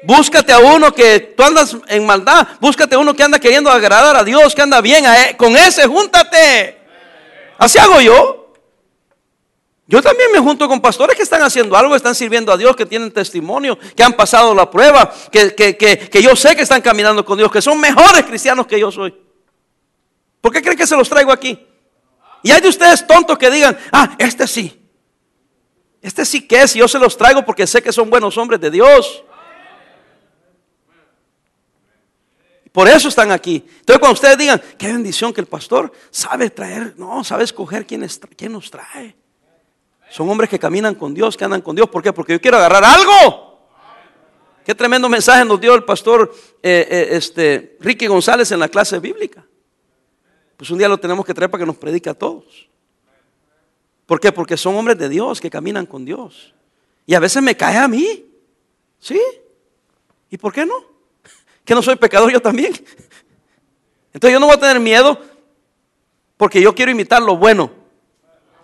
Búscate 0.03 0.51
a 0.51 0.59
uno 0.59 0.93
que 0.93 1.19
tú 1.19 1.43
andas 1.43 1.77
en 1.87 2.05
maldad. 2.05 2.47
Búscate 2.59 2.95
a 2.95 2.99
uno 2.99 3.13
que 3.13 3.23
anda 3.23 3.39
queriendo 3.39 3.69
agradar 3.69 4.15
a 4.15 4.23
Dios, 4.23 4.55
que 4.55 4.61
anda 4.61 4.81
bien. 4.81 5.05
Con 5.37 5.55
ese, 5.55 5.87
júntate. 5.87 6.79
Así 7.57 7.77
hago 7.77 8.01
yo. 8.01 8.40
Yo 9.91 10.01
también 10.01 10.31
me 10.31 10.39
junto 10.39 10.69
con 10.69 10.79
pastores 10.79 11.17
que 11.17 11.23
están 11.23 11.41
haciendo 11.41 11.75
algo, 11.75 11.97
están 11.97 12.15
sirviendo 12.15 12.53
a 12.53 12.55
Dios, 12.55 12.77
que 12.77 12.85
tienen 12.85 13.11
testimonio, 13.11 13.77
que 13.93 14.01
han 14.01 14.13
pasado 14.13 14.55
la 14.55 14.71
prueba, 14.71 15.13
que, 15.29 15.53
que, 15.53 16.21
yo 16.23 16.33
sé 16.33 16.55
que 16.55 16.61
están 16.61 16.81
caminando 16.81 17.25
con 17.25 17.37
Dios, 17.37 17.51
que 17.51 17.61
son 17.61 17.77
mejores 17.77 18.23
cristianos 18.23 18.65
que 18.67 18.79
yo 18.79 18.89
soy. 18.89 19.13
¿Por 20.39 20.53
qué 20.53 20.61
creen 20.61 20.77
que 20.77 20.87
se 20.87 20.95
los 20.95 21.09
traigo 21.09 21.33
aquí? 21.33 21.59
Y 22.41 22.51
hay 22.51 22.61
de 22.61 22.69
ustedes 22.69 23.05
tontos 23.05 23.37
que 23.37 23.51
digan, 23.51 23.77
ah, 23.91 24.15
este 24.17 24.47
sí. 24.47 24.81
Este 26.01 26.23
sí 26.23 26.47
que 26.47 26.61
es, 26.61 26.73
yo 26.73 26.87
se 26.87 26.97
los 26.97 27.17
traigo 27.17 27.43
porque 27.43 27.67
sé 27.67 27.83
que 27.83 27.91
son 27.91 28.09
buenos 28.09 28.37
hombres 28.37 28.61
de 28.61 28.71
Dios. 28.71 29.25
Por 32.71 32.87
eso 32.87 33.09
están 33.09 33.33
aquí. 33.33 33.65
Entonces 33.79 33.99
cuando 33.99 34.13
ustedes 34.13 34.37
digan, 34.37 34.61
qué 34.77 34.87
bendición 34.87 35.33
que 35.33 35.41
el 35.41 35.47
pastor 35.47 35.91
sabe 36.11 36.49
traer, 36.49 36.93
no, 36.97 37.25
sabe 37.25 37.43
escoger 37.43 37.85
quién, 37.85 38.03
es, 38.03 38.21
quién 38.37 38.53
nos 38.53 38.71
trae. 38.71 39.19
Son 40.11 40.29
hombres 40.29 40.49
que 40.49 40.59
caminan 40.59 40.95
con 40.95 41.13
Dios, 41.13 41.37
que 41.37 41.45
andan 41.45 41.61
con 41.61 41.73
Dios. 41.73 41.89
¿Por 41.89 42.03
qué? 42.03 42.11
Porque 42.11 42.33
yo 42.33 42.41
quiero 42.41 42.57
agarrar 42.57 42.83
algo. 42.83 43.61
Qué 44.65 44.75
tremendo 44.75 45.07
mensaje 45.07 45.45
nos 45.45 45.59
dio 45.59 45.73
el 45.73 45.85
pastor 45.85 46.35
eh, 46.61 46.85
eh, 46.89 47.07
este, 47.11 47.77
Ricky 47.79 48.07
González 48.07 48.51
en 48.51 48.59
la 48.59 48.67
clase 48.67 48.99
bíblica. 48.99 49.45
Pues 50.57 50.69
un 50.69 50.77
día 50.77 50.89
lo 50.89 50.97
tenemos 50.97 51.25
que 51.25 51.33
traer 51.33 51.49
para 51.49 51.61
que 51.61 51.65
nos 51.65 51.77
predique 51.77 52.09
a 52.09 52.13
todos. 52.13 52.67
¿Por 54.05 54.19
qué? 54.19 54.33
Porque 54.33 54.57
son 54.57 54.75
hombres 54.75 54.97
de 54.97 55.07
Dios 55.07 55.39
que 55.39 55.49
caminan 55.49 55.85
con 55.85 56.03
Dios. 56.03 56.53
Y 57.05 57.15
a 57.15 57.19
veces 57.21 57.41
me 57.41 57.55
cae 57.55 57.77
a 57.77 57.87
mí. 57.87 58.25
¿Sí? 58.99 59.19
¿Y 60.29 60.37
por 60.37 60.51
qué 60.51 60.65
no? 60.65 60.75
Que 61.63 61.73
no 61.73 61.81
soy 61.81 61.95
pecador 61.95 62.29
yo 62.29 62.41
también. 62.41 62.73
Entonces 64.13 64.33
yo 64.33 64.41
no 64.41 64.47
voy 64.47 64.55
a 64.55 64.59
tener 64.59 64.81
miedo 64.81 65.21
porque 66.35 66.61
yo 66.61 66.75
quiero 66.75 66.91
imitar 66.91 67.21
lo 67.21 67.37
bueno. 67.37 67.71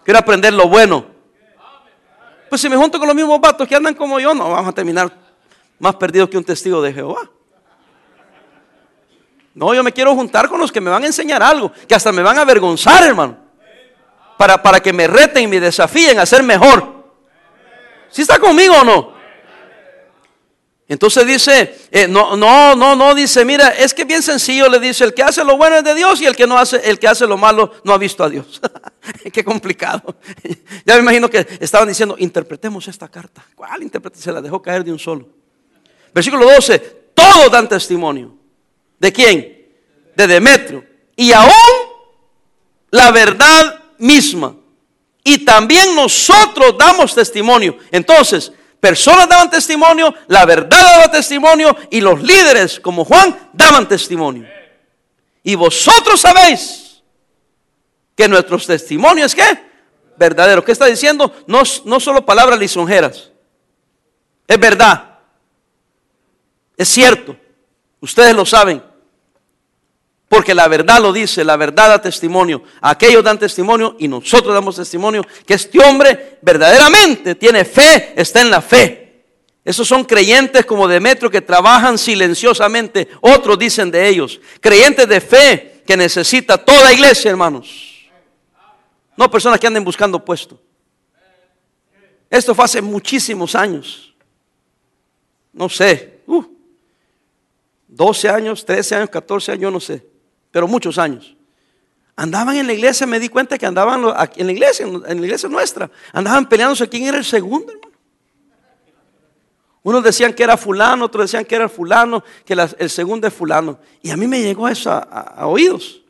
Quiero 0.04 0.20
aprender 0.20 0.54
lo 0.54 0.68
bueno. 0.68 1.17
Pues 2.50 2.62
si 2.62 2.70
me 2.70 2.78
junto 2.78 2.98
con 3.00 3.08
los 3.08 3.16
mismos 3.16 3.40
vatos 3.40 3.68
que 3.68 3.76
andan 3.76 3.94
como 3.94 4.20
yo, 4.20 4.34
no 4.34 4.52
vamos 4.52 4.70
a 4.70 4.74
terminar 4.74 5.12
más 5.80 5.96
perdidos 5.96 6.30
que 6.30 6.38
un 6.38 6.44
testigo 6.44 6.82
de 6.82 6.94
Jehová. 6.94 7.30
No, 9.54 9.74
yo 9.74 9.84
me 9.84 9.92
quiero 9.92 10.14
juntar 10.14 10.48
con 10.48 10.60
los 10.60 10.72
que 10.72 10.80
me 10.80 10.92
van 10.92 11.04
a 11.04 11.08
enseñar 11.08 11.42
algo, 11.42 11.72
que 11.88 11.96
hasta 11.96 12.12
me 12.12 12.22
van 12.22 12.38
a 12.38 12.42
avergonzar, 12.42 13.04
hermano. 13.04 13.38
Para, 14.38 14.62
para 14.62 14.80
que 14.80 14.94
me 14.94 15.08
reten 15.08 15.44
y 15.44 15.48
me 15.48 15.60
desafíen 15.60 16.20
a 16.20 16.26
ser 16.26 16.44
mejor. 16.44 16.98
¿Si 18.10 18.22
está 18.22 18.38
conmigo 18.38 18.76
o 18.76 18.84
no? 18.84 19.17
Entonces 20.90 21.28
dice, 21.28 21.78
eh, 21.92 22.08
no, 22.08 22.38
no, 22.38 22.74
no, 22.74 22.96
no, 22.96 23.14
dice, 23.14 23.44
mira, 23.44 23.70
es 23.70 23.94
que 23.94 24.06
bien 24.06 24.24
sencillo, 24.24 24.70
le 24.70 24.80
dice, 24.80 25.04
el 25.04 25.14
que 25.14 25.22
hace 25.22 25.44
lo 25.44 25.58
bueno 25.58 25.76
es 25.76 25.84
de 25.84 25.94
Dios 25.94 26.22
y 26.22 26.26
el 26.26 26.36
que 26.36 26.48
no 26.48 26.58
hace, 26.58 26.78
el 26.90 26.98
que 26.98 27.10
hace 27.10 27.28
lo 27.28 27.36
malo 27.38 27.74
no 27.84 27.92
ha 27.94 27.98
visto 27.98 28.24
a 28.24 28.30
Dios. 28.30 28.62
Qué 29.34 29.44
complicado. 29.44 30.16
ya 30.86 30.96
me 30.96 31.02
imagino 31.02 31.30
que 31.30 31.46
estaban 31.60 31.90
diciendo, 31.90 32.16
interpretemos 32.18 32.88
esta 32.88 33.10
carta. 33.10 33.46
¿Cuál 33.54 33.84
interpretación? 33.84 34.24
Se 34.24 34.32
la 34.32 34.42
dejó 34.42 34.62
caer 34.62 34.86
de 34.86 34.94
un 34.94 35.00
solo. 35.00 35.28
Versículo 36.14 36.46
12, 36.46 36.80
todos 37.14 37.52
dan 37.52 37.68
testimonio. 37.68 38.38
¿De 38.98 39.12
quién? 39.12 39.68
De 40.16 40.26
Demetrio. 40.26 40.86
Y 41.18 41.34
aún 41.34 41.52
la 42.92 43.12
verdad 43.12 43.84
misma. 43.98 44.56
Y 45.22 45.44
también 45.44 45.94
nosotros 45.94 46.78
damos 46.78 47.14
testimonio. 47.14 47.78
Entonces, 47.92 48.54
personas 48.80 49.28
daban 49.28 49.50
testimonio, 49.50 50.14
la 50.28 50.46
verdad 50.46 50.82
daba 50.82 51.12
testimonio 51.12 51.76
y 51.90 52.02
los 52.02 52.22
líderes 52.22 52.80
como 52.80 53.04
Juan 53.06 53.50
daban 53.54 53.88
testimonio. 53.88 54.48
Y 55.44 55.56
vosotros 55.56 56.20
sabéis 56.20 57.02
que 58.16 58.28
nuestros 58.28 58.66
testimonios, 58.66 59.34
¿qué? 59.36 59.66
Verdadero. 60.18 60.64
¿Qué 60.64 60.72
está 60.72 60.88
diciendo? 60.88 61.34
No, 61.46 61.62
no 61.86 62.00
solo 62.00 62.26
palabras 62.26 62.60
lisonjeras. 62.60 63.32
Es 64.48 64.60
verdad. 64.60 65.20
Es 66.76 66.90
cierto. 66.90 67.36
Ustedes 68.00 68.36
lo 68.36 68.46
saben. 68.46 68.84
Porque 70.28 70.54
la 70.54 70.68
verdad 70.68 71.02
lo 71.02 71.14
dice, 71.14 71.44
la 71.44 71.56
verdad 71.56 71.90
da 71.90 72.02
testimonio. 72.02 72.64
Aquellos 72.82 73.24
dan 73.24 73.40
testimonio 73.40 73.96
y 73.98 74.08
nosotros 74.08 74.54
damos 74.54 74.76
testimonio 74.76 75.26
que 75.46 75.54
este 75.54 75.80
hombre 75.80 76.38
verdaderamente 76.42 77.36
tiene 77.36 77.64
fe, 77.64 78.14
está 78.16 78.42
en 78.42 78.52
la 78.52 78.62
fe. 78.62 79.24
Esos 79.64 79.88
son 79.88 80.04
creyentes 80.04 80.66
como 80.66 80.88
Demetrio 80.88 81.30
que 81.30 81.42
trabajan 81.42 81.98
silenciosamente. 81.98 83.08
Otros 83.22 83.58
dicen 83.58 83.90
de 83.90 84.08
ellos, 84.08 84.40
creyentes 84.60 85.08
de 85.08 85.22
fe 85.22 85.84
que 85.86 85.96
necesita 85.96 86.58
toda 86.58 86.92
iglesia, 86.92 87.32
hermanos. 87.32 88.10
No 89.16 89.32
personas 89.32 89.60
que 89.60 89.68
anden 89.68 89.84
buscando 89.84 90.24
puesto. 90.24 90.60
Esto 92.30 92.54
fue 92.54 92.66
hace 92.66 92.82
muchísimos 92.82 93.56
años. 93.56 94.14
No 95.54 95.70
sé. 95.70 96.22
Uh, 96.28 96.44
12 97.88 98.30
años, 98.30 98.66
13 98.66 98.96
años, 98.96 99.10
14 99.10 99.54
años, 99.54 99.62
yo 99.62 99.72
no 99.72 99.80
sé, 99.80 100.06
pero 100.58 100.68
muchos 100.68 100.98
años. 100.98 101.36
Andaban 102.16 102.56
en 102.56 102.66
la 102.66 102.74
iglesia, 102.74 103.06
me 103.06 103.20
di 103.20 103.30
cuenta 103.30 103.60
que 103.60 103.68
andaban 103.68 104.04
en 104.38 104.46
la 104.48 104.52
iglesia, 104.52 104.88
en 104.88 105.22
la 105.22 105.24
iglesia 105.28 105.48
nuestra, 105.48 105.88
andaban 106.12 106.50
peleándose 106.50 106.90
quién 106.90 107.04
era 107.04 107.20
el 107.20 107.26
segundo, 107.26 107.72
hermano. 107.72 107.96
Unos 109.84 110.04
decían 110.04 110.34
que 110.34 110.42
era 110.42 110.58
fulano, 110.58 111.06
otros 111.06 111.26
decían 111.26 111.46
que 111.46 111.54
era 111.54 111.70
fulano, 111.70 112.24
que 112.44 112.56
el 112.80 112.90
segundo 112.90 113.28
es 113.28 113.34
fulano. 113.36 113.78
Y 114.02 114.10
a 114.10 114.18
mí 114.18 114.26
me 114.26 114.42
llegó 114.42 114.68
eso 114.68 114.90
a, 114.90 115.46
oídos. 115.46 116.02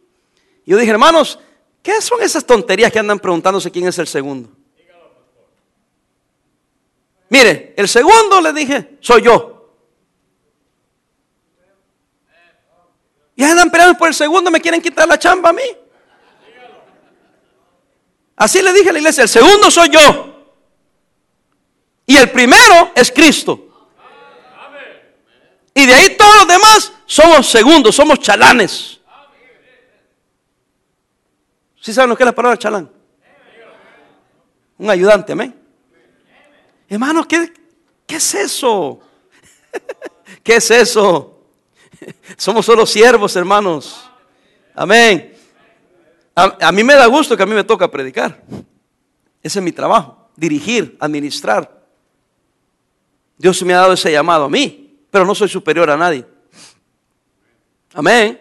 Y 0.65 0.71
yo 0.71 0.77
dije, 0.77 0.91
hermanos, 0.91 1.39
¿qué 1.83 2.01
son 2.01 2.21
esas 2.21 2.45
tonterías 2.45 2.89
que 2.89 2.99
andan 2.99 3.19
preguntándose 3.19 3.69
quién 3.69 3.85
es 3.85 3.99
el 3.99 4.07
segundo? 4.07 4.49
Mire, 7.27 7.73
el 7.75 7.89
segundo 7.89 8.39
le 8.39 8.53
dije, 8.53 8.97
soy 9.01 9.23
yo. 9.23 9.56
Y 13.37 13.43
andan 13.43 13.69
peleando 13.69 13.95
por 13.95 14.07
el 14.07 14.15
segundo, 14.15 14.49
me 14.49 14.59
quieren 14.59 14.81
quitar 14.81 15.07
la 15.07 15.17
chamba 15.17 15.51
a 15.51 15.53
mí. 15.53 15.61
Así 18.35 18.63
le 18.63 18.73
dije 18.73 18.89
a 18.89 18.93
la 18.93 18.97
iglesia, 18.97 19.23
el 19.23 19.29
segundo 19.29 19.69
soy 19.69 19.89
yo. 19.89 20.49
Y 22.07 22.17
el 22.17 22.31
primero 22.31 22.91
es 22.95 23.11
Cristo. 23.11 23.63
Y 25.71 25.85
de 25.85 25.93
ahí 25.93 26.17
todos 26.17 26.35
los 26.37 26.47
demás 26.47 26.93
somos 27.05 27.47
segundos, 27.47 27.95
somos 27.95 28.19
chalanes. 28.19 28.99
¿Sí 31.79 31.93
saben 31.93 32.09
lo 32.09 32.17
que 32.17 32.23
es 32.23 32.25
la 32.25 32.33
palabra 32.35 32.57
chalán? 32.57 32.91
Un 34.79 34.89
ayudante, 34.89 35.33
amén. 35.33 35.55
Hermano, 36.89 37.27
¿qué, 37.27 37.53
¿qué 38.07 38.15
es 38.15 38.33
eso? 38.33 38.99
¿Qué 40.43 40.55
es 40.55 40.71
eso? 40.71 41.36
Somos 42.37 42.65
solo 42.65 42.85
siervos, 42.85 43.35
hermanos. 43.35 44.09
Amén. 44.75 45.33
A, 46.35 46.71
mí 46.71 46.83
me 46.83 46.93
da 46.93 47.07
gusto 47.07 47.35
que 47.35 47.41
a 47.41 47.47
mí 47.47 47.55
me 47.55 47.63
toca 47.63 47.89
predicar. 47.89 48.43
Ese 49.41 49.57
es 49.59 49.63
mi 49.63 49.71
trabajo, 49.71 50.29
dirigir, 50.35 50.95
administrar. 50.99 51.83
Dios 53.37 53.61
me 53.63 53.73
ha 53.73 53.77
dado 53.77 53.93
ese 53.93 54.11
llamado 54.11 54.45
a 54.45 54.49
mí, 54.49 54.99
pero 55.09 55.25
no 55.25 55.33
soy 55.33 55.49
superior 55.49 55.89
a 55.89 55.97
nadie. 55.97 56.25
Amén. 57.93 58.39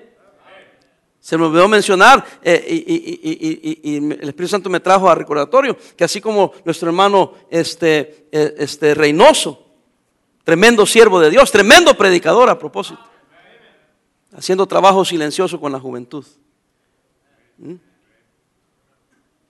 Se 1.20 1.38
me 1.38 1.46
olvidó 1.46 1.66
mencionar, 1.68 2.24
eh, 2.42 2.64
y, 2.68 3.96
el 3.96 4.28
Espíritu 4.28 4.48
Santo 4.48 4.70
me 4.70 4.78
trajo 4.78 5.08
a 5.08 5.14
recordatorio, 5.14 5.76
que 5.96 6.04
así 6.04 6.20
como 6.20 6.52
nuestro 6.64 6.88
hermano 6.88 7.32
este, 7.50 8.28
eh, 8.30 8.54
este 8.58 8.94
Reynoso, 8.94 9.66
tremendo 10.44 10.84
siervo 10.86 11.18
de 11.18 11.30
Dios, 11.30 11.50
tremendo 11.50 11.96
predicador 11.96 12.50
a 12.50 12.58
propósito, 12.58 13.00
haciendo 14.34 14.66
trabajo 14.66 15.04
silencioso 15.04 15.60
con 15.60 15.72
la 15.72 15.80
juventud. 15.80 16.24
¿Mm? 17.58 17.74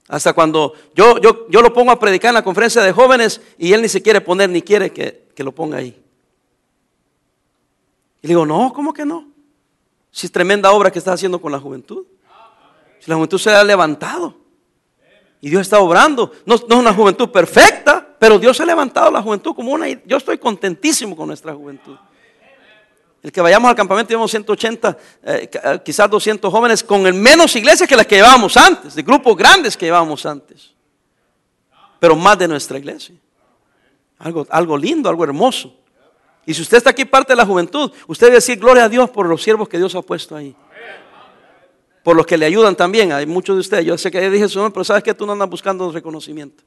Hasta 0.09 0.33
cuando 0.33 0.75
yo, 0.95 1.19
yo, 1.19 1.49
yo 1.49 1.63
lo 1.63 1.73
pongo 1.73 1.91
a 1.91 1.99
predicar 1.99 2.29
en 2.29 2.35
la 2.35 2.45
conferencia 2.45 2.83
de 2.83 2.93
jóvenes 2.93 3.41
y 3.59 3.73
él 3.73 3.83
ni 3.83 3.89
se 3.89 4.03
quiere 4.03 4.21
poner 4.21 4.49
ni 4.49 4.63
quiere 4.63 4.93
que, 4.93 5.27
lo 5.43 5.53
ponga 5.53 5.79
ahí. 5.79 6.01
Y 8.23 8.27
le 8.27 8.29
digo, 8.29 8.47
no, 8.47 8.73
¿cómo 8.73 8.93
que 8.93 9.05
no? 9.05 9.29
Si 10.11 10.27
es 10.27 10.33
tremenda 10.33 10.71
obra 10.71 10.91
que 10.91 10.99
está 10.99 11.13
haciendo 11.13 11.41
con 11.41 11.53
la 11.53 11.59
juventud. 11.59 12.07
Si 13.01 13.11
la 13.11 13.17
juventud 13.17 13.39
se 13.39 13.51
ha 13.51 13.63
levantado. 13.65 14.35
Y 15.41 15.51
Dios 15.51 15.63
está 15.63 15.81
obrando. 15.81 16.33
No, 16.47 16.55
no, 16.69 16.75
es 16.77 16.81
una 16.81 16.95
juventud 16.95 17.29
perfecta, 17.29 18.17
pero 18.19 18.39
Dios 18.39 18.59
ha 18.61 18.65
levantado 18.65 19.11
la 19.11 19.21
juventud 19.21 19.55
como 19.55 19.73
una... 19.73 19.89
Yo 20.05 20.17
estoy 20.17 20.39
contentísimo 20.39 21.17
con 21.17 21.27
nuestra 21.27 21.53
juventud. 21.53 21.97
El 23.27 23.33
que 23.33 23.41
vayamos 23.41 23.69
al 23.69 23.75
campamento 23.75 24.11
llevamos 24.11 24.31
180, 24.31 24.99
eh, 25.25 25.51
eh, 25.53 25.81
quizás 25.85 26.09
200 26.09 26.49
jóvenes 26.49 26.85
con 26.85 27.09
el 27.09 27.15
menos 27.15 27.57
iglesias 27.57 27.89
que 27.89 27.97
las 27.97 28.07
que 28.07 28.15
llevábamos 28.15 28.57
antes, 28.57 28.95
de 28.95 29.03
grupos 29.03 29.37
grandes 29.37 29.77
que 29.77 29.87
llevábamos 29.87 30.25
antes. 30.25 30.73
Pero 31.99 32.15
más 32.15 32.39
de 32.39 32.47
nuestra 32.47 32.79
iglesia. 32.79 33.17
Algo, 34.21 34.47
algo 34.49 34.79
lindo, 34.79 35.09
algo 35.09 35.25
hermoso. 35.25 35.75
Y 36.47 36.55
si 36.55 36.63
usted 36.63 36.77
está 36.77 36.91
aquí 36.91 37.05
parte 37.05 37.33
de 37.33 37.37
la 37.39 37.45
juventud, 37.45 37.91
usted 38.07 38.29
debe 38.29 38.37
decir 38.37 38.61
gloria 38.61 38.85
a 38.85 38.89
Dios 38.89 39.11
por 39.11 39.27
los 39.27 39.43
siervos 39.43 39.69
que 39.69 39.79
Dios 39.79 39.93
ha 39.97 40.03
puesto 40.03 40.37
ahí. 40.37 40.55
Por 42.05 42.15
los 42.15 42.27
que 42.27 42.39
le 42.39 42.47
ayudan 42.47 42.77
también. 42.77 43.11
Hay 43.11 43.27
muchos 43.27 43.57
de 43.57 43.61
ustedes. 43.61 43.87
Yo 43.87 43.99
sé 43.99 44.09
que 44.09 44.21
ya 44.21 44.31
dije 44.31 44.49
su 44.49 44.71
pero 44.71 44.85
sabes 44.85 45.03
que 45.03 45.15
tú 45.15 45.27
no 45.27 45.33
andas 45.33 45.51
buscando 45.51 45.91
reconocimiento 45.91 46.63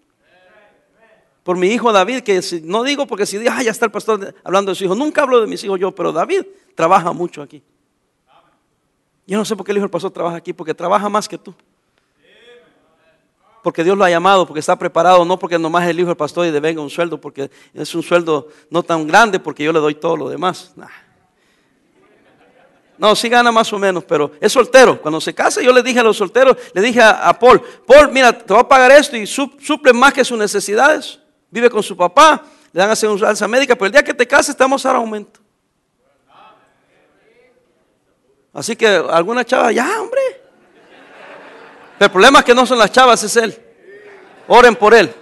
por 1.50 1.58
mi 1.58 1.66
hijo 1.70 1.92
David, 1.92 2.20
que 2.20 2.40
no 2.62 2.84
digo 2.84 3.08
porque 3.08 3.26
si 3.26 3.38
ah, 3.48 3.64
ya 3.64 3.72
está 3.72 3.86
el 3.86 3.92
pastor 3.92 4.36
hablando 4.44 4.70
de 4.70 4.76
su 4.76 4.84
hijo, 4.84 4.94
nunca 4.94 5.24
hablo 5.24 5.42
de 5.42 5.48
mis 5.48 5.64
hijos 5.64 5.80
yo, 5.80 5.90
pero 5.90 6.12
David 6.12 6.44
trabaja 6.76 7.12
mucho 7.12 7.42
aquí. 7.42 7.64
Yo 9.26 9.36
no 9.36 9.44
sé 9.44 9.56
por 9.56 9.66
qué 9.66 9.72
el 9.72 9.80
hijo 9.80 9.86
del 9.86 9.90
pastor 9.90 10.12
trabaja 10.12 10.38
aquí, 10.38 10.54
porque 10.54 10.76
trabaja 10.76 11.10
más 11.10 11.28
que 11.28 11.40
tú. 11.40 11.56
Porque 13.64 13.84
Dios 13.84 13.98
lo 13.98 14.04
ha 14.04 14.12
llamado, 14.12 14.46
porque 14.46 14.60
está 14.60 14.78
preparado, 14.78 15.26
no 15.26 15.40
porque 15.40 15.58
nomás 15.58 15.88
el 15.88 16.00
hijo 16.00 16.10
del 16.10 16.18
pastor 16.18 16.46
y 16.46 16.52
venga 16.60 16.84
un 16.84 16.90
sueldo, 16.92 17.20
porque 17.20 17.50
es 17.74 17.96
un 17.96 18.04
sueldo 18.04 18.50
no 18.70 18.84
tan 18.84 19.08
grande, 19.08 19.40
porque 19.40 19.64
yo 19.64 19.74
le 19.74 19.80
doy 19.80 19.96
todo 19.96 20.18
lo 20.18 20.30
demás. 20.30 20.76
No, 22.96 23.16
sí 23.16 23.28
gana 23.28 23.52
más 23.52 23.74
o 23.74 23.80
menos, 23.80 24.04
pero 24.04 24.34
es 24.40 24.52
soltero. 24.52 25.02
Cuando 25.02 25.20
se 25.20 25.34
casa, 25.34 25.64
yo 25.64 25.74
le 25.74 25.82
dije 25.82 26.00
a 26.00 26.04
los 26.04 26.16
solteros, 26.16 26.56
le 26.76 26.82
dije 26.84 27.02
a, 27.02 27.34
Paul, 27.40 27.60
Paul, 27.88 28.12
mira, 28.12 28.38
te 28.38 28.54
voy 28.54 28.62
a 28.62 28.68
pagar 28.68 28.92
esto 28.92 29.18
y 29.18 29.26
suple 29.26 29.94
más 29.94 30.14
que 30.14 30.24
sus 30.24 30.38
necesidades 30.38 31.19
vive 31.50 31.70
con 31.70 31.84
su 31.84 31.96
papá, 31.96 32.44
le 32.72 32.80
dan 32.80 32.90
a 32.90 32.94
hacer 32.94 33.10
una 33.10 33.30
alza 33.30 33.48
médica, 33.48 33.76
pero 33.76 33.88
el 33.88 33.92
día 33.92 34.04
que 34.04 34.14
te 34.14 34.28
cases 34.28 34.56
te 34.56 34.64
vamos 34.64 34.86
a 34.86 34.90
dar 34.90 34.98
aumento. 34.98 35.40
Así 38.54 38.76
que 38.76 38.88
alguna 38.88 39.46
chava, 39.46 39.72
ya 39.72 40.02
hombre. 40.02 40.22
El 42.00 42.10
problema 42.10 42.40
es 42.40 42.46
que 42.46 42.56
no 42.56 42.66
son 42.66 42.80
las 42.80 42.92
chavas, 42.92 43.24
es 43.24 43.36
él. 43.36 43.58
Oren 44.48 44.76
por 44.76 44.94
él. 44.94 45.14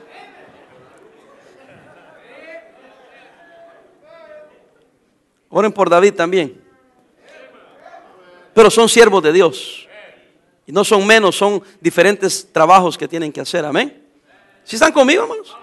Oren 5.49 5.71
por 5.71 5.89
David 5.89 6.13
también. 6.13 6.63
Pero 8.53 8.69
son 8.69 8.87
siervos 8.87 9.23
de 9.23 9.33
Dios. 9.33 9.87
Y 10.65 10.71
no 10.71 10.83
son 10.83 11.05
menos, 11.05 11.35
son 11.35 11.63
diferentes 11.79 12.51
trabajos 12.51 12.97
que 12.97 13.07
tienen 13.07 13.31
que 13.31 13.41
hacer. 13.41 13.63
Amén. 13.65 14.03
¿Si 14.63 14.75
están 14.75 14.91
conmigo, 14.91 15.23
hermanos? 15.23 15.55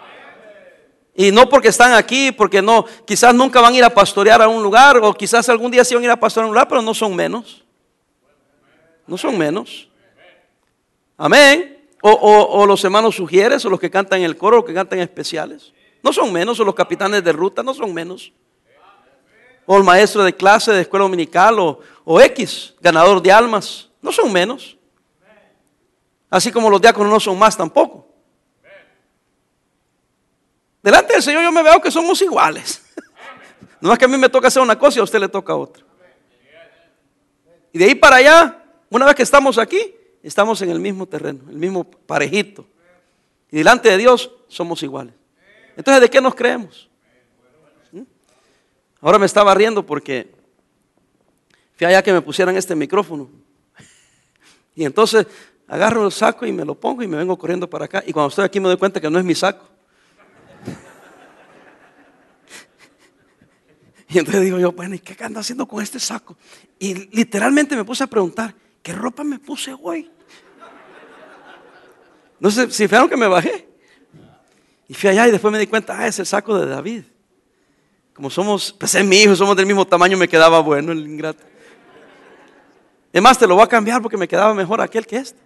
Y 1.14 1.31
no 1.31 1.48
porque 1.48 1.68
están 1.68 1.92
aquí, 1.92 2.33
porque 2.33 2.61
no, 2.61 2.85
quizás 3.07 3.33
nunca 3.35 3.61
van 3.61 3.74
a 3.74 3.77
ir 3.77 3.85
a 3.85 3.90
pastorear 3.90 4.42
a 4.42 4.48
un 4.48 4.62
lugar, 4.62 4.96
o 4.96 5.14
quizás 5.14 5.48
algún 5.48 5.70
día 5.70 5.85
sí 5.85 5.94
van 5.94 6.03
a 6.03 6.07
ir 6.07 6.11
a 6.11 6.18
pastorear 6.18 6.46
a 6.46 6.48
un 6.48 6.55
lugar, 6.55 6.68
pero 6.68 6.83
no 6.83 6.92
son 6.92 7.14
menos. 7.14 7.64
No 9.07 9.16
son 9.16 9.38
menos. 9.38 9.88
Amén. 11.16 11.88
O, 12.03 12.66
los 12.66 12.85
hermanos 12.85 13.14
sugieres, 13.14 13.64
o 13.64 13.70
los 13.70 13.81
que 13.81 13.90
cantan 13.90 14.18
en 14.18 14.27
el 14.27 14.37
coro, 14.37 14.59
o 14.59 14.64
que 14.64 14.74
cantan 14.74 14.98
especiales. 14.98 15.72
No 16.03 16.12
son 16.12 16.33
menos, 16.33 16.59
o 16.59 16.64
los 16.64 16.74
capitanes 16.74 17.22
de 17.22 17.33
ruta, 17.33 17.62
no 17.62 17.72
son 17.72 17.94
menos. 17.94 18.33
O 19.66 19.77
el 19.77 19.85
maestro 19.85 20.22
de 20.24 20.35
clase 20.35 20.72
de 20.72 20.83
escuela 20.83 21.05
dominical, 21.05 21.59
o, 21.61 21.81
o 22.05 22.20
X, 22.20 22.74
ganador 22.81 23.22
de 23.22 23.33
almas, 23.33 23.88
no 24.03 24.12
son 24.12 24.31
menos. 24.33 24.77
Así 26.29 26.50
como 26.50 26.68
los 26.68 26.81
diáconos 26.81 27.11
no 27.11 27.20
son 27.20 27.38
más 27.38 27.57
tampoco. 27.57 28.04
Delante 30.85 31.14
del 31.14 31.23
Señor 31.23 31.42
yo 31.42 31.51
me 31.51 31.62
veo 31.62 31.81
que 31.81 31.90
somos 31.90 32.20
iguales. 32.20 32.83
No 33.81 33.92
es 33.92 33.99
que 33.99 34.07
a 34.07 34.09
mí 34.09 34.16
me 34.16 34.31
toca 34.31 34.49
hacer 34.49 34.62
una 34.62 34.79
cosa 34.79 34.99
y 34.99 35.01
a 35.01 35.03
usted 35.03 35.20
le 35.20 35.29
toca 35.29 35.55
otra. 35.55 35.85
Y 37.70 37.79
de 37.79 37.85
ahí 37.85 37.94
para 37.94 38.16
allá, 38.16 38.64
una 38.88 39.05
vez 39.05 39.14
que 39.14 39.23
estamos 39.23 39.59
aquí, 39.59 39.94
estamos 40.23 40.62
en 40.62 40.70
el 40.70 40.81
mismo 40.81 41.07
terreno, 41.07 41.40
el 41.51 41.57
mismo 41.57 41.85
parejito. 41.85 42.66
Y 43.51 43.59
delante 43.59 43.90
de 43.90 43.99
Dios 43.99 44.31
somos 44.49 44.83
iguales. 44.83 45.12
Entonces, 45.77 46.01
¿de 46.01 46.09
qué 46.09 46.18
nos 46.23 46.35
creemos? 46.35 46.88
¿Mm? 47.92 48.05
Ahora 49.03 49.18
me 49.18 49.27
estaba 49.27 49.53
riendo 49.55 49.85
porque 49.85 50.33
fui 51.77 51.87
allá 51.87 52.03
que 52.03 52.12
me 52.14 52.23
pusieran 52.23 52.57
este 52.57 52.75
micrófono. 52.75 53.29
Y 54.75 54.87
entonces 54.87 55.27
agarro 55.68 56.07
el 56.07 56.12
saco 56.12 56.47
y 56.47 56.53
me 56.53 56.64
lo 56.64 56.75
pongo 56.75 57.03
y 57.03 57.07
me 57.07 57.18
vengo 57.18 57.37
corriendo 57.37 57.68
para 57.68 57.85
acá. 57.85 58.03
Y 58.07 58.14
cuando 58.14 58.31
estoy 58.31 58.47
aquí 58.47 58.61
me 58.61 58.68
doy 58.68 58.79
cuenta 58.79 58.99
que 58.99 59.11
no 59.11 59.18
es 59.18 59.25
mi 59.27 59.35
saco. 59.35 59.74
Y 64.14 64.18
entonces 64.20 64.42
digo 64.42 64.61
yo, 64.61 64.70
bueno, 64.70 64.94
¿y 64.94 65.00
qué 65.00 65.16
anda 65.24 65.40
haciendo 65.40 65.66
con 65.66 65.83
este 65.83 65.98
saco? 65.98 66.37
Y 66.79 66.94
literalmente 67.16 67.74
me 67.74 67.85
puse 67.85 68.05
a 68.05 68.07
preguntar, 68.07 68.55
¿qué 68.81 68.92
ropa 68.92 69.24
me 69.24 69.40
puse 69.40 69.74
hoy? 69.83 70.09
No 72.38 72.48
sé 72.48 72.70
si 72.70 72.87
fueron 72.87 73.09
que 73.09 73.16
me 73.16 73.27
bajé. 73.27 73.68
Y 74.87 74.94
fui 74.94 75.11
allá 75.11 75.27
y 75.27 75.33
después 75.33 75.50
me 75.50 75.59
di 75.59 75.66
cuenta, 75.66 75.98
ah, 75.98 76.07
es 76.07 76.16
el 76.20 76.27
saco 76.27 76.57
de 76.57 76.66
David. 76.66 77.03
Como 78.14 78.31
somos, 78.31 78.72
pues 78.79 78.94
es 78.94 79.05
mi 79.05 79.16
hijo, 79.16 79.35
somos 79.35 79.57
del 79.57 79.66
mismo 79.66 79.85
tamaño, 79.85 80.16
me 80.16 80.29
quedaba 80.29 80.61
bueno 80.61 80.92
el 80.92 81.00
ingrato. 81.00 81.42
Es 83.12 83.20
más, 83.20 83.37
te 83.37 83.48
lo 83.48 83.57
voy 83.57 83.64
a 83.64 83.68
cambiar 83.68 84.00
porque 84.00 84.16
me 84.16 84.29
quedaba 84.29 84.55
mejor 84.55 84.81
aquel 84.81 85.09
que 85.09 85.16
este. 85.16 85.40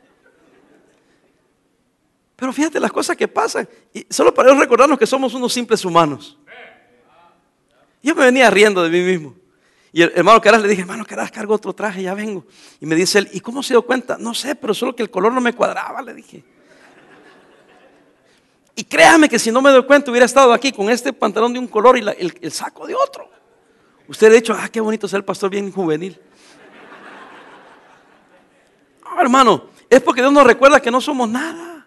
Pero 2.37 2.53
fíjate 2.53 2.79
las 2.79 2.93
cosas 2.93 3.17
que 3.17 3.27
pasan. 3.27 3.67
Y 3.95 4.07
solo 4.11 4.35
para 4.35 4.53
recordarnos 4.53 4.99
que 4.99 5.07
somos 5.07 5.33
unos 5.33 5.55
simples 5.55 5.83
humanos. 5.87 6.38
Yo 8.09 8.15
me 8.15 8.25
venía 8.25 8.49
riendo 8.49 8.83
de 8.83 8.89
mí 8.89 9.03
mismo. 9.03 9.35
Y 9.93 10.01
el 10.01 10.13
hermano 10.17 10.41
Caras 10.41 10.63
le 10.63 10.69
dije, 10.69 10.81
hermano 10.81 11.05
Caras, 11.05 11.31
cargo 11.31 11.53
otro 11.53 11.75
traje, 11.75 12.03
ya 12.03 12.15
vengo. 12.15 12.47
Y 12.81 12.87
me 12.87 12.95
dice 12.95 13.19
él, 13.19 13.29
¿y 13.35 13.41
cómo 13.41 13.63
se 13.63 13.75
dio 13.75 13.83
cuenta? 13.83 14.17
No 14.19 14.33
sé, 14.33 14.55
pero 14.55 14.73
solo 14.73 14.97
que 14.97 15.03
el 15.03 15.11
color 15.11 15.31
no 15.31 15.43
me 15.43 15.53
cuadraba, 15.53 16.01
le 16.01 16.15
dije. 16.15 16.43
Y 18.75 18.85
créame 18.85 19.29
que 19.29 19.39
si 19.39 19.53
no 19.53 19.61
me 19.61 19.69
doy 19.69 19.85
cuenta 19.85 20.11
hubiera 20.11 20.25
estado 20.25 20.55
aquí 20.55 20.73
con 20.73 20.89
este 20.89 21.13
pantalón 21.13 21.53
de 21.53 21.59
un 21.59 21.67
color 21.67 21.99
y 21.99 22.07
el, 22.41 22.51
saco 22.51 22.87
de 22.87 22.95
otro. 22.95 23.29
Usted 24.07 24.29
ha 24.29 24.35
dicho, 24.35 24.57
ah, 24.59 24.71
qué 24.71 24.81
bonito 24.81 25.07
ser 25.07 25.19
el 25.19 25.25
pastor 25.25 25.51
bien 25.51 25.71
juvenil. 25.71 26.19
Ah, 29.05 29.21
hermano, 29.21 29.69
es 29.91 30.01
porque 30.01 30.23
Dios 30.23 30.33
nos 30.33 30.47
recuerda 30.47 30.81
que 30.81 30.91
no 30.91 31.03
somos 31.03 31.29
nada. 31.29 31.87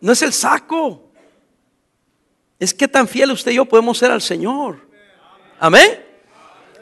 No 0.00 0.10
es 0.10 0.22
el 0.22 0.32
saco. 0.32 1.09
Es 2.60 2.72
que 2.72 2.86
tan 2.86 3.08
fiel 3.08 3.32
usted 3.32 3.50
y 3.50 3.56
yo 3.56 3.64
podemos 3.64 3.98
ser 3.98 4.12
al 4.12 4.22
Señor. 4.22 4.86
Amén. 5.58 6.06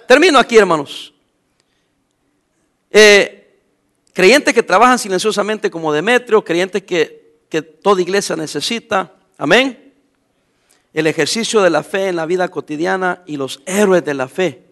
Termino 0.07 0.39
aquí, 0.39 0.59
hermanos. 0.59 1.15
Eh, 2.91 3.59
creyentes 4.13 4.53
que 4.53 4.63
trabajan 4.63 4.99
silenciosamente 4.99 5.71
como 5.71 5.93
Demetrio, 5.93 6.45
creyentes 6.45 6.83
que 6.83 7.19
que 7.49 7.63
toda 7.63 8.03
iglesia 8.03 8.37
necesita. 8.37 9.15
Amén. 9.37 9.95
El 10.93 11.07
ejercicio 11.07 11.61
de 11.63 11.71
la 11.71 11.83
fe 11.83 12.09
en 12.09 12.17
la 12.17 12.27
vida 12.27 12.49
cotidiana 12.49 13.23
y 13.27 13.37
los 13.37 13.63
héroes 13.67 14.05
de 14.05 14.15
la 14.15 14.29
fe 14.29 14.65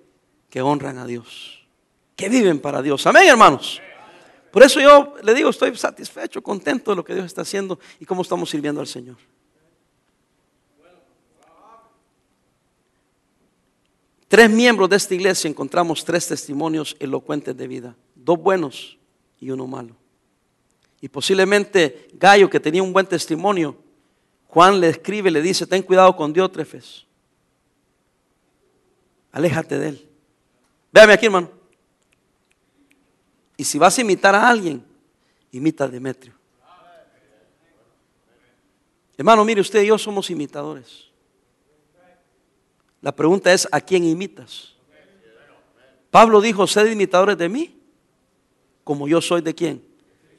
que 0.50 0.60
honran 0.60 0.98
a 0.98 1.06
Dios, 1.06 1.66
que 2.14 2.28
viven 2.28 2.58
para 2.58 2.82
Dios. 2.82 3.06
Amén, 3.06 3.28
hermanos. 3.28 3.80
Por 4.50 4.62
eso 4.62 4.80
yo 4.80 5.14
le 5.22 5.34
digo, 5.34 5.50
estoy 5.50 5.76
satisfecho, 5.76 6.42
contento 6.42 6.92
de 6.92 6.96
lo 6.96 7.04
que 7.04 7.14
Dios 7.14 7.26
está 7.26 7.42
haciendo 7.42 7.78
y 8.00 8.06
cómo 8.06 8.22
estamos 8.22 8.48
sirviendo 8.48 8.80
al 8.80 8.86
Señor. 8.86 9.16
Tres 14.28 14.50
miembros 14.50 14.90
de 14.90 14.96
esta 14.96 15.14
iglesia 15.14 15.48
encontramos 15.48 16.04
tres 16.04 16.26
testimonios 16.26 16.96
elocuentes 16.98 17.56
de 17.56 17.68
vida, 17.68 17.96
dos 18.14 18.38
buenos 18.38 18.98
y 19.38 19.50
uno 19.50 19.66
malo. 19.66 19.94
Y 21.00 21.08
posiblemente 21.08 22.08
Gallo, 22.14 22.50
que 22.50 22.58
tenía 22.58 22.82
un 22.82 22.92
buen 22.92 23.06
testimonio, 23.06 23.76
Juan 24.48 24.80
le 24.80 24.88
escribe, 24.88 25.30
le 25.30 25.42
dice, 25.42 25.66
ten 25.66 25.82
cuidado 25.82 26.16
con 26.16 26.32
Diótrefes. 26.32 27.04
Aléjate 29.30 29.78
de 29.78 29.88
él. 29.90 30.08
Véame 30.90 31.12
aquí, 31.12 31.26
hermano. 31.26 31.50
Y 33.56 33.64
si 33.64 33.78
vas 33.78 33.96
a 33.96 34.00
imitar 34.00 34.34
a 34.34 34.48
alguien, 34.48 34.84
imita 35.52 35.84
a 35.84 35.88
Demetrio. 35.88 36.32
Hermano, 39.16 39.44
mire, 39.44 39.60
usted 39.60 39.82
y 39.82 39.86
yo 39.86 39.98
somos 39.98 40.30
imitadores. 40.30 41.10
La 43.06 43.14
pregunta 43.14 43.52
es, 43.52 43.68
¿a 43.70 43.80
quién 43.80 44.02
imitas? 44.02 44.74
Pablo 46.10 46.40
dijo, 46.40 46.66
sed 46.66 46.90
imitadores 46.90 47.38
de 47.38 47.48
mí, 47.48 47.80
como 48.82 49.06
yo 49.06 49.20
soy 49.20 49.42
de 49.42 49.54
quién? 49.54 49.80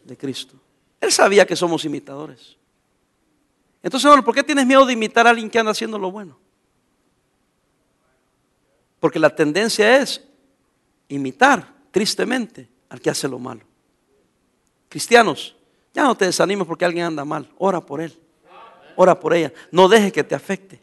de 0.04 0.18
Cristo. 0.18 0.54
Él 1.00 1.10
sabía 1.14 1.46
que 1.46 1.56
somos 1.56 1.86
imitadores. 1.86 2.58
Entonces, 3.82 4.12
¿por 4.22 4.36
qué 4.36 4.44
tienes 4.44 4.66
miedo 4.66 4.86
de 4.86 4.92
imitar 4.92 5.26
a 5.26 5.30
alguien 5.30 5.50
que 5.50 5.58
anda 5.58 5.72
haciendo 5.72 5.98
lo 5.98 6.12
bueno? 6.12 6.38
Porque 9.00 9.18
la 9.18 9.34
tendencia 9.34 10.02
es 10.02 10.22
imitar 11.08 11.74
tristemente 11.90 12.68
al 12.90 13.00
que 13.00 13.10
hace 13.10 13.30
lo 13.30 13.40
malo. 13.40 13.62
Cristianos, 14.90 15.56
ya 15.94 16.04
no 16.04 16.18
te 16.18 16.26
desanimes 16.26 16.68
porque 16.68 16.84
alguien 16.84 17.06
anda 17.06 17.24
mal. 17.24 17.50
Ora 17.60 17.80
por 17.80 18.02
él. 18.02 18.14
Ora 18.98 19.18
por 19.18 19.34
ella. 19.34 19.54
No 19.72 19.88
dejes 19.88 20.12
que 20.12 20.26
te 20.26 20.36
afecte. 20.36 20.82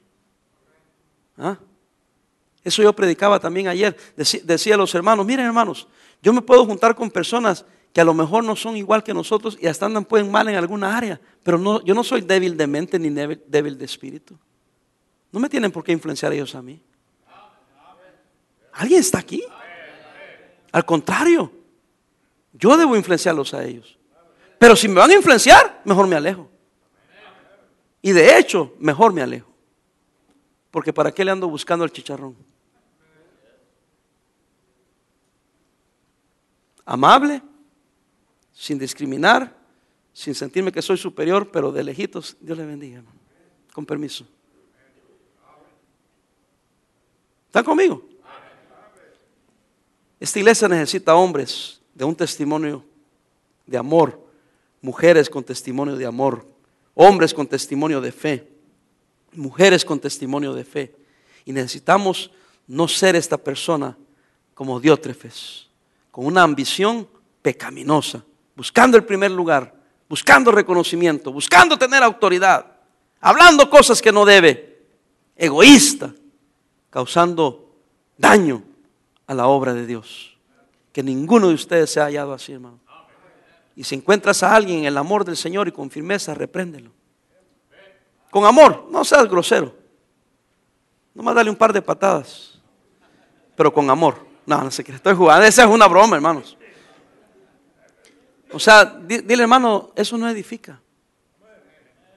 ¿Ah? 1.36 1.58
Eso 2.64 2.82
yo 2.82 2.92
predicaba 2.94 3.38
también 3.38 3.68
ayer. 3.68 3.96
decía 4.16 4.74
a 4.74 4.78
los 4.78 4.94
hermanos, 4.94 5.24
miren 5.26 5.46
hermanos, 5.46 5.86
yo 6.22 6.32
me 6.32 6.40
puedo 6.40 6.64
juntar 6.64 6.94
con 6.94 7.10
personas 7.10 7.64
que 7.92 8.00
a 8.00 8.04
lo 8.04 8.14
mejor 8.14 8.42
no 8.42 8.56
son 8.56 8.76
igual 8.76 9.04
que 9.04 9.14
nosotros 9.14 9.56
y 9.60 9.68
hasta 9.68 9.86
andan 9.86 10.04
pueden 10.04 10.30
mal 10.30 10.48
en 10.48 10.56
alguna 10.56 10.96
área, 10.96 11.20
pero 11.44 11.58
no, 11.58 11.84
yo 11.84 11.94
no 11.94 12.02
soy 12.02 12.22
débil 12.22 12.56
de 12.56 12.66
mente 12.66 12.98
ni 12.98 13.10
débil 13.10 13.78
de 13.78 13.84
espíritu. 13.84 14.36
No 15.30 15.38
me 15.38 15.48
tienen 15.48 15.70
por 15.70 15.84
qué 15.84 15.92
influenciar 15.92 16.32
ellos 16.32 16.54
a 16.54 16.62
mí. 16.62 16.80
¿Alguien 18.72 19.00
está 19.00 19.18
aquí? 19.18 19.44
Al 20.72 20.84
contrario, 20.84 21.52
yo 22.52 22.76
debo 22.76 22.96
influenciarlos 22.96 23.54
a 23.54 23.62
ellos. 23.64 23.96
Pero 24.58 24.74
si 24.74 24.88
me 24.88 24.94
van 24.94 25.10
a 25.10 25.14
influenciar, 25.14 25.82
mejor 25.84 26.08
me 26.08 26.16
alejo. 26.16 26.48
Y 28.02 28.12
de 28.12 28.38
hecho, 28.38 28.74
mejor 28.78 29.12
me 29.12 29.22
alejo. 29.22 29.48
Porque 30.70 30.92
¿para 30.92 31.12
qué 31.12 31.24
le 31.24 31.30
ando 31.30 31.48
buscando 31.48 31.84
el 31.84 31.92
chicharrón? 31.92 32.36
Amable, 36.84 37.42
sin 38.52 38.78
discriminar, 38.78 39.54
sin 40.12 40.34
sentirme 40.34 40.70
que 40.70 40.82
soy 40.82 40.96
superior, 40.96 41.50
pero 41.50 41.72
de 41.72 41.82
lejitos, 41.82 42.36
Dios 42.40 42.56
le 42.56 42.66
bendiga. 42.66 43.02
Con 43.72 43.84
permiso. 43.84 44.26
¿Están 47.46 47.64
conmigo? 47.64 48.02
Esta 50.20 50.38
iglesia 50.38 50.68
necesita 50.68 51.14
hombres 51.14 51.80
de 51.94 52.04
un 52.04 52.14
testimonio 52.14 52.84
de 53.66 53.76
amor, 53.76 54.20
mujeres 54.80 55.28
con 55.28 55.44
testimonio 55.44 55.96
de 55.96 56.06
amor, 56.06 56.46
hombres 56.94 57.34
con 57.34 57.46
testimonio 57.46 58.00
de 58.00 58.12
fe, 58.12 58.48
mujeres 59.32 59.84
con 59.84 59.98
testimonio 59.98 60.52
de 60.54 60.64
fe. 60.64 60.94
Y 61.44 61.52
necesitamos 61.52 62.30
no 62.66 62.88
ser 62.88 63.16
esta 63.16 63.36
persona 63.36 63.96
como 64.54 64.80
Diótrefes, 64.80 65.68
con 66.14 66.26
una 66.26 66.44
ambición 66.44 67.08
pecaminosa 67.42 68.22
buscando 68.54 68.96
el 68.96 69.02
primer 69.02 69.32
lugar, 69.32 69.74
buscando 70.08 70.52
reconocimiento, 70.52 71.32
buscando 71.32 71.76
tener 71.76 72.04
autoridad, 72.04 72.66
hablando 73.20 73.68
cosas 73.68 74.00
que 74.00 74.12
no 74.12 74.24
debe, 74.24 74.86
egoísta, 75.34 76.14
causando 76.88 77.74
daño 78.16 78.62
a 79.26 79.34
la 79.34 79.48
obra 79.48 79.74
de 79.74 79.86
Dios. 79.86 80.38
Que 80.92 81.02
ninguno 81.02 81.48
de 81.48 81.54
ustedes 81.54 81.90
se 81.90 81.98
ha 81.98 82.04
hallado 82.04 82.32
así, 82.32 82.52
hermano. 82.52 82.78
Y 83.74 83.82
si 83.82 83.96
encuentras 83.96 84.44
a 84.44 84.54
alguien 84.54 84.78
en 84.80 84.84
el 84.84 84.96
amor 84.96 85.24
del 85.24 85.36
Señor 85.36 85.66
y 85.66 85.72
con 85.72 85.90
firmeza, 85.90 86.32
repréndelo. 86.32 86.92
Con 88.30 88.44
amor, 88.44 88.86
no 88.88 89.04
seas 89.04 89.28
grosero. 89.28 89.74
No 91.12 91.24
más 91.24 91.34
dale 91.34 91.50
un 91.50 91.56
par 91.56 91.72
de 91.72 91.82
patadas, 91.82 92.60
pero 93.56 93.74
con 93.74 93.90
amor. 93.90 94.33
No, 94.46 94.62
no 94.62 94.70
sé 94.70 94.84
qué, 94.84 94.92
estoy 94.92 95.14
jugando. 95.14 95.46
Esa 95.46 95.64
es 95.64 95.68
una 95.68 95.88
broma, 95.88 96.16
hermanos. 96.16 96.56
O 98.52 98.58
sea, 98.58 98.84
dile 98.84 99.42
hermano, 99.42 99.92
eso 99.96 100.16
no 100.16 100.28
edifica. 100.28 100.80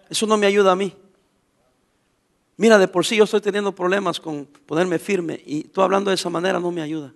Eso 0.09 0.25
no 0.27 0.37
me 0.37 0.45
ayuda 0.45 0.71
a 0.71 0.75
mí. 0.75 0.95
Mira, 2.57 2.77
de 2.77 2.87
por 2.87 3.05
sí 3.05 3.15
yo 3.15 3.23
estoy 3.23 3.41
teniendo 3.41 3.73
problemas 3.73 4.19
con 4.19 4.45
ponerme 4.45 4.99
firme 4.99 5.41
y 5.45 5.63
tú 5.63 5.81
hablando 5.81 6.09
de 6.09 6.15
esa 6.15 6.29
manera 6.29 6.59
no 6.59 6.71
me 6.71 6.81
ayuda. 6.81 7.13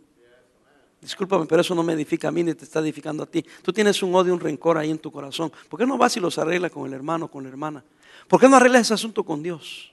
Discúlpame, 1.01 1.47
pero 1.47 1.61
eso 1.61 1.73
no 1.73 1.81
me 1.81 1.93
edifica 1.93 2.27
a 2.27 2.31
mí 2.31 2.43
ni 2.43 2.53
te 2.53 2.63
está 2.63 2.79
edificando 2.79 3.23
a 3.23 3.25
ti. 3.25 3.43
Tú 3.63 3.73
tienes 3.73 4.03
un 4.03 4.13
odio, 4.13 4.33
un 4.33 4.39
rencor 4.39 4.77
ahí 4.77 4.91
en 4.91 4.99
tu 4.99 5.11
corazón. 5.11 5.51
¿Por 5.67 5.79
qué 5.79 5.85
no 5.85 5.97
vas 5.97 6.15
y 6.17 6.19
los 6.19 6.37
arreglas 6.37 6.71
con 6.71 6.85
el 6.85 6.93
hermano, 6.93 7.27
con 7.27 7.43
la 7.43 7.49
hermana? 7.49 7.83
¿Por 8.27 8.39
qué 8.39 8.47
no 8.47 8.55
arreglas 8.55 8.83
ese 8.83 8.93
asunto 8.93 9.23
con 9.23 9.41
Dios? 9.41 9.91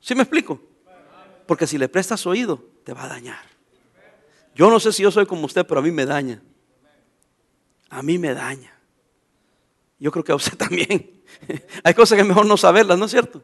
¿Sí 0.00 0.14
me 0.14 0.22
explico? 0.22 0.60
Porque 1.46 1.66
si 1.66 1.78
le 1.78 1.88
prestas 1.88 2.26
oído, 2.26 2.73
te 2.84 2.92
va 2.92 3.04
a 3.04 3.08
dañar. 3.08 3.42
Yo 4.54 4.70
no 4.70 4.78
sé 4.78 4.92
si 4.92 5.02
yo 5.02 5.10
soy 5.10 5.26
como 5.26 5.46
usted, 5.46 5.66
pero 5.66 5.80
a 5.80 5.82
mí 5.82 5.90
me 5.90 6.06
daña 6.06 6.40
a 7.94 8.02
mí 8.02 8.18
me 8.18 8.34
daña. 8.34 8.72
Yo 10.00 10.10
creo 10.10 10.24
que 10.24 10.32
a 10.32 10.34
usted 10.34 10.56
también. 10.58 11.22
Hay 11.82 11.94
cosas 11.94 12.16
que 12.16 12.22
es 12.22 12.28
mejor 12.28 12.44
no 12.46 12.56
saberlas, 12.56 12.98
¿no 12.98 13.04
es 13.04 13.10
cierto? 13.10 13.42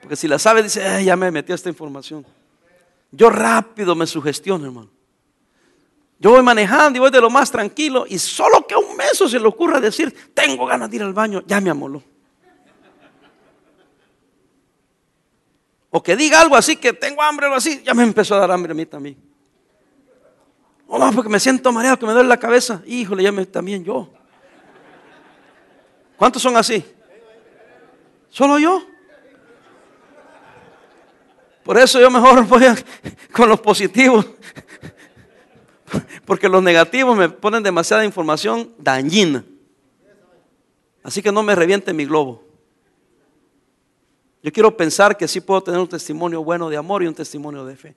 Porque 0.00 0.16
si 0.16 0.28
la 0.28 0.38
sabe, 0.38 0.62
dice, 0.62 1.04
ya 1.04 1.16
me 1.16 1.30
metió 1.30 1.54
esta 1.54 1.68
información. 1.68 2.24
Yo 3.10 3.28
rápido 3.28 3.94
me 3.94 4.06
sugestiono, 4.06 4.64
hermano. 4.64 4.90
Yo 6.18 6.30
voy 6.30 6.42
manejando 6.42 6.96
y 6.96 7.00
voy 7.00 7.10
de 7.10 7.20
lo 7.20 7.28
más 7.28 7.50
tranquilo 7.50 8.04
y 8.08 8.18
solo 8.18 8.64
que 8.66 8.74
a 8.74 8.78
un 8.78 8.96
mes 8.96 9.18
se 9.18 9.40
le 9.40 9.46
ocurra 9.46 9.80
decir, 9.80 10.14
tengo 10.32 10.66
ganas 10.66 10.88
de 10.88 10.96
ir 10.96 11.02
al 11.02 11.12
baño, 11.12 11.42
ya 11.46 11.60
me 11.60 11.70
amoló. 11.70 12.02
O 15.94 16.02
que 16.02 16.16
diga 16.16 16.40
algo 16.40 16.56
así, 16.56 16.76
que 16.76 16.94
tengo 16.94 17.22
hambre 17.22 17.46
o 17.48 17.54
así, 17.54 17.82
ya 17.84 17.92
me 17.92 18.02
empezó 18.02 18.34
a 18.34 18.38
dar 18.38 18.50
hambre 18.50 18.72
a 18.72 18.74
mí 18.74 18.86
también. 18.86 19.16
Oh, 20.86 20.98
no, 20.98 21.12
porque 21.12 21.28
me 21.28 21.38
siento 21.38 21.70
mareado, 21.70 21.98
que 21.98 22.06
me 22.06 22.12
duele 22.12 22.30
la 22.30 22.38
cabeza. 22.38 22.82
Híjole, 22.86 23.22
ya 23.22 23.30
me 23.30 23.44
también 23.44 23.84
yo. 23.84 24.10
¿Cuántos 26.16 26.40
son 26.40 26.56
así? 26.56 26.82
¿Solo 28.30 28.58
yo? 28.58 28.82
Por 31.62 31.76
eso 31.76 32.00
yo 32.00 32.10
mejor 32.10 32.46
voy 32.48 32.64
con 33.30 33.50
los 33.50 33.60
positivos. 33.60 34.26
Porque 36.24 36.48
los 36.48 36.62
negativos 36.62 37.14
me 37.14 37.28
ponen 37.28 37.62
demasiada 37.62 38.02
información 38.02 38.72
dañina. 38.78 39.44
Así 41.02 41.20
que 41.20 41.32
no 41.32 41.42
me 41.42 41.54
reviente 41.54 41.92
mi 41.92 42.06
globo. 42.06 42.51
Yo 44.42 44.52
quiero 44.52 44.76
pensar 44.76 45.16
que 45.16 45.28
sí 45.28 45.40
puedo 45.40 45.62
tener 45.62 45.78
un 45.78 45.88
testimonio 45.88 46.42
bueno 46.42 46.68
de 46.68 46.76
amor 46.76 47.02
y 47.02 47.06
un 47.06 47.14
testimonio 47.14 47.64
de 47.64 47.76
fe. 47.76 47.96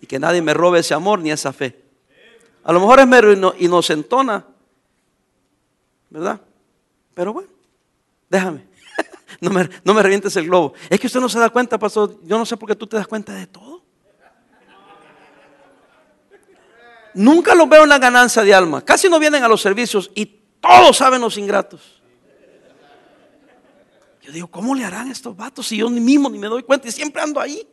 Y 0.00 0.06
que 0.06 0.18
nadie 0.18 0.42
me 0.42 0.52
robe 0.52 0.80
ese 0.80 0.92
amor 0.92 1.20
ni 1.20 1.30
esa 1.30 1.52
fe. 1.52 1.82
A 2.62 2.72
lo 2.72 2.80
mejor 2.80 3.00
es 3.00 3.06
mero 3.06 3.54
inocentona, 3.58 4.44
¿verdad? 6.10 6.40
Pero 7.14 7.32
bueno, 7.32 7.48
déjame. 8.28 8.66
no, 9.40 9.50
me, 9.50 9.70
no 9.82 9.94
me 9.94 10.02
revientes 10.02 10.36
el 10.36 10.44
globo. 10.44 10.74
Es 10.90 11.00
que 11.00 11.06
usted 11.06 11.20
no 11.20 11.28
se 11.28 11.38
da 11.38 11.48
cuenta, 11.48 11.78
pastor. 11.78 12.18
Yo 12.24 12.36
no 12.36 12.44
sé 12.44 12.58
por 12.58 12.68
qué 12.68 12.76
tú 12.76 12.86
te 12.86 12.96
das 12.96 13.06
cuenta 13.06 13.32
de 13.32 13.46
todo. 13.46 13.82
Nunca 17.14 17.54
los 17.54 17.68
veo 17.68 17.84
en 17.84 17.88
la 17.88 17.98
ganancia 17.98 18.42
de 18.42 18.54
alma. 18.54 18.84
Casi 18.84 19.08
no 19.08 19.18
vienen 19.18 19.42
a 19.42 19.48
los 19.48 19.62
servicios 19.62 20.10
y 20.14 20.26
todos 20.60 20.98
saben 20.98 21.22
los 21.22 21.38
ingratos. 21.38 21.99
Yo 24.30 24.34
digo, 24.34 24.46
¿cómo 24.46 24.76
le 24.76 24.84
harán 24.84 25.10
estos 25.10 25.36
vatos 25.36 25.66
si 25.66 25.76
yo 25.76 25.90
ni 25.90 25.98
mismo 25.98 26.30
ni 26.30 26.38
me 26.38 26.46
doy 26.46 26.62
cuenta 26.62 26.86
y 26.86 26.92
siempre 26.92 27.20
ando 27.20 27.40
ahí? 27.40 27.66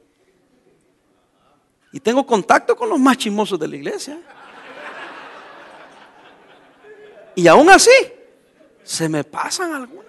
Y 1.91 1.99
tengo 1.99 2.26
contacto 2.26 2.76
con 2.76 2.89
los 2.89 2.99
más 2.99 3.16
chismosos 3.18 3.60
de 3.60 3.68
la 3.68 3.76
iglesia. 3.76 4.20
Y 7.36 7.47
aún 7.47 7.70
así, 7.70 7.91
se 8.84 9.08
me 9.08 9.24
pasan 9.24 9.72
algunos. 9.72 10.08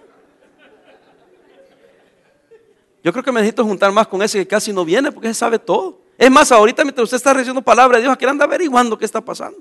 Yo 3.05 3.13
creo 3.13 3.23
que 3.23 3.31
me 3.31 3.41
necesito 3.41 3.65
juntar 3.65 3.93
más 3.93 4.07
con 4.07 4.23
ese 4.23 4.39
que 4.39 4.47
casi 4.47 4.73
no 4.73 4.87
viene 4.87 5.13
porque 5.13 5.29
ese 5.29 5.41
sabe 5.41 5.59
todo. 5.59 6.01
Es 6.17 6.31
más, 6.31 6.51
ahorita 6.51 6.83
mientras 6.83 7.05
usted 7.05 7.19
está 7.19 7.35
recibiendo 7.35 7.61
palabra 7.61 7.99
de 7.99 8.05
Dios, 8.05 8.15
aquí 8.15 8.25
anda 8.25 8.47
averiguando 8.47 8.97
qué 8.97 9.05
está 9.05 9.21
pasando. 9.21 9.59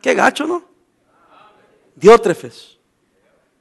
Qué 0.00 0.14
gacho, 0.14 0.46
¿no? 0.46 0.64
Diótrefes. 1.94 2.78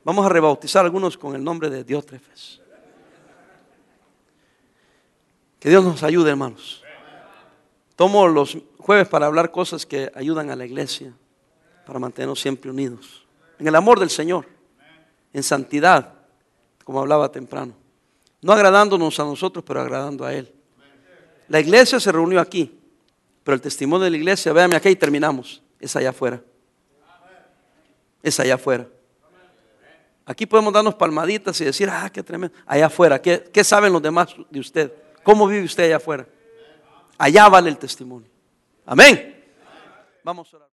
Vamos 0.04 0.26
a 0.26 0.30
rebautizar 0.30 0.84
algunos 0.84 1.18
con 1.18 1.36
el 1.36 1.43
nombre 1.43 1.70
de 1.70 1.84
Diótrefes. 1.84 2.60
Que 5.60 5.70
Dios 5.70 5.84
nos 5.84 6.02
ayude, 6.02 6.32
hermanos. 6.32 6.84
Tomo 7.95 8.28
los 8.28 8.58
jueves 8.80 9.08
para 9.08 9.28
hablar 9.28 9.52
cosas 9.52 9.86
que 9.86 10.12
ayudan 10.16 10.49
a 10.49 10.56
la 10.56 10.66
iglesia, 10.66 11.14
para 11.86 11.99
mantenernos 11.99 12.39
siempre 12.39 12.72
unidos. 12.72 13.28
En 13.60 13.68
el 13.68 13.76
amor 13.76 13.99
del 13.99 14.10
Señor, 14.10 14.47
en 15.34 15.43
santidad, 15.43 16.14
como 16.84 16.99
hablaba 16.99 17.32
temprano. 17.32 17.76
No 18.41 18.54
agradándonos 18.54 19.20
a 19.20 19.24
nosotros, 19.24 19.64
pero 19.68 19.82
agradando 19.82 20.26
a 20.26 20.34
Él. 20.34 20.52
La 21.47 21.60
iglesia 21.60 21.99
se 21.99 22.12
reunió 22.12 22.39
aquí, 22.39 22.80
pero 23.43 23.54
el 23.54 23.62
testimonio 23.62 24.06
de 24.06 24.10
la 24.10 24.18
iglesia, 24.18 24.52
véanme 24.52 24.78
aquí 24.78 24.89
y 24.89 24.95
terminamos, 24.95 25.62
es 25.80 25.95
allá 25.95 26.10
afuera. 26.10 26.41
Es 28.24 28.39
allá 28.39 28.56
afuera. 28.56 28.88
Aquí 30.32 30.45
podemos 30.45 30.71
darnos 30.71 30.95
palmaditas 30.95 31.59
y 31.59 31.65
decir, 31.65 31.89
ah, 31.91 32.09
qué 32.09 32.23
tremendo. 32.23 32.55
Allá 32.65 32.86
afuera, 32.86 33.21
¿qué, 33.21 33.43
qué 33.51 33.65
saben 33.65 33.91
los 33.91 34.01
demás 34.01 34.34
de 34.49 34.61
usted? 34.61 34.93
¿Cómo 35.23 35.45
vive 35.45 35.65
usted 35.65 35.84
allá 35.84 35.97
afuera? 35.97 36.25
Allá 37.17 37.49
vale 37.49 37.69
el 37.69 37.77
testimonio. 37.77 38.29
Amén. 38.86 39.43
Vamos 40.23 40.53
a 40.53 40.57
orar. 40.57 40.70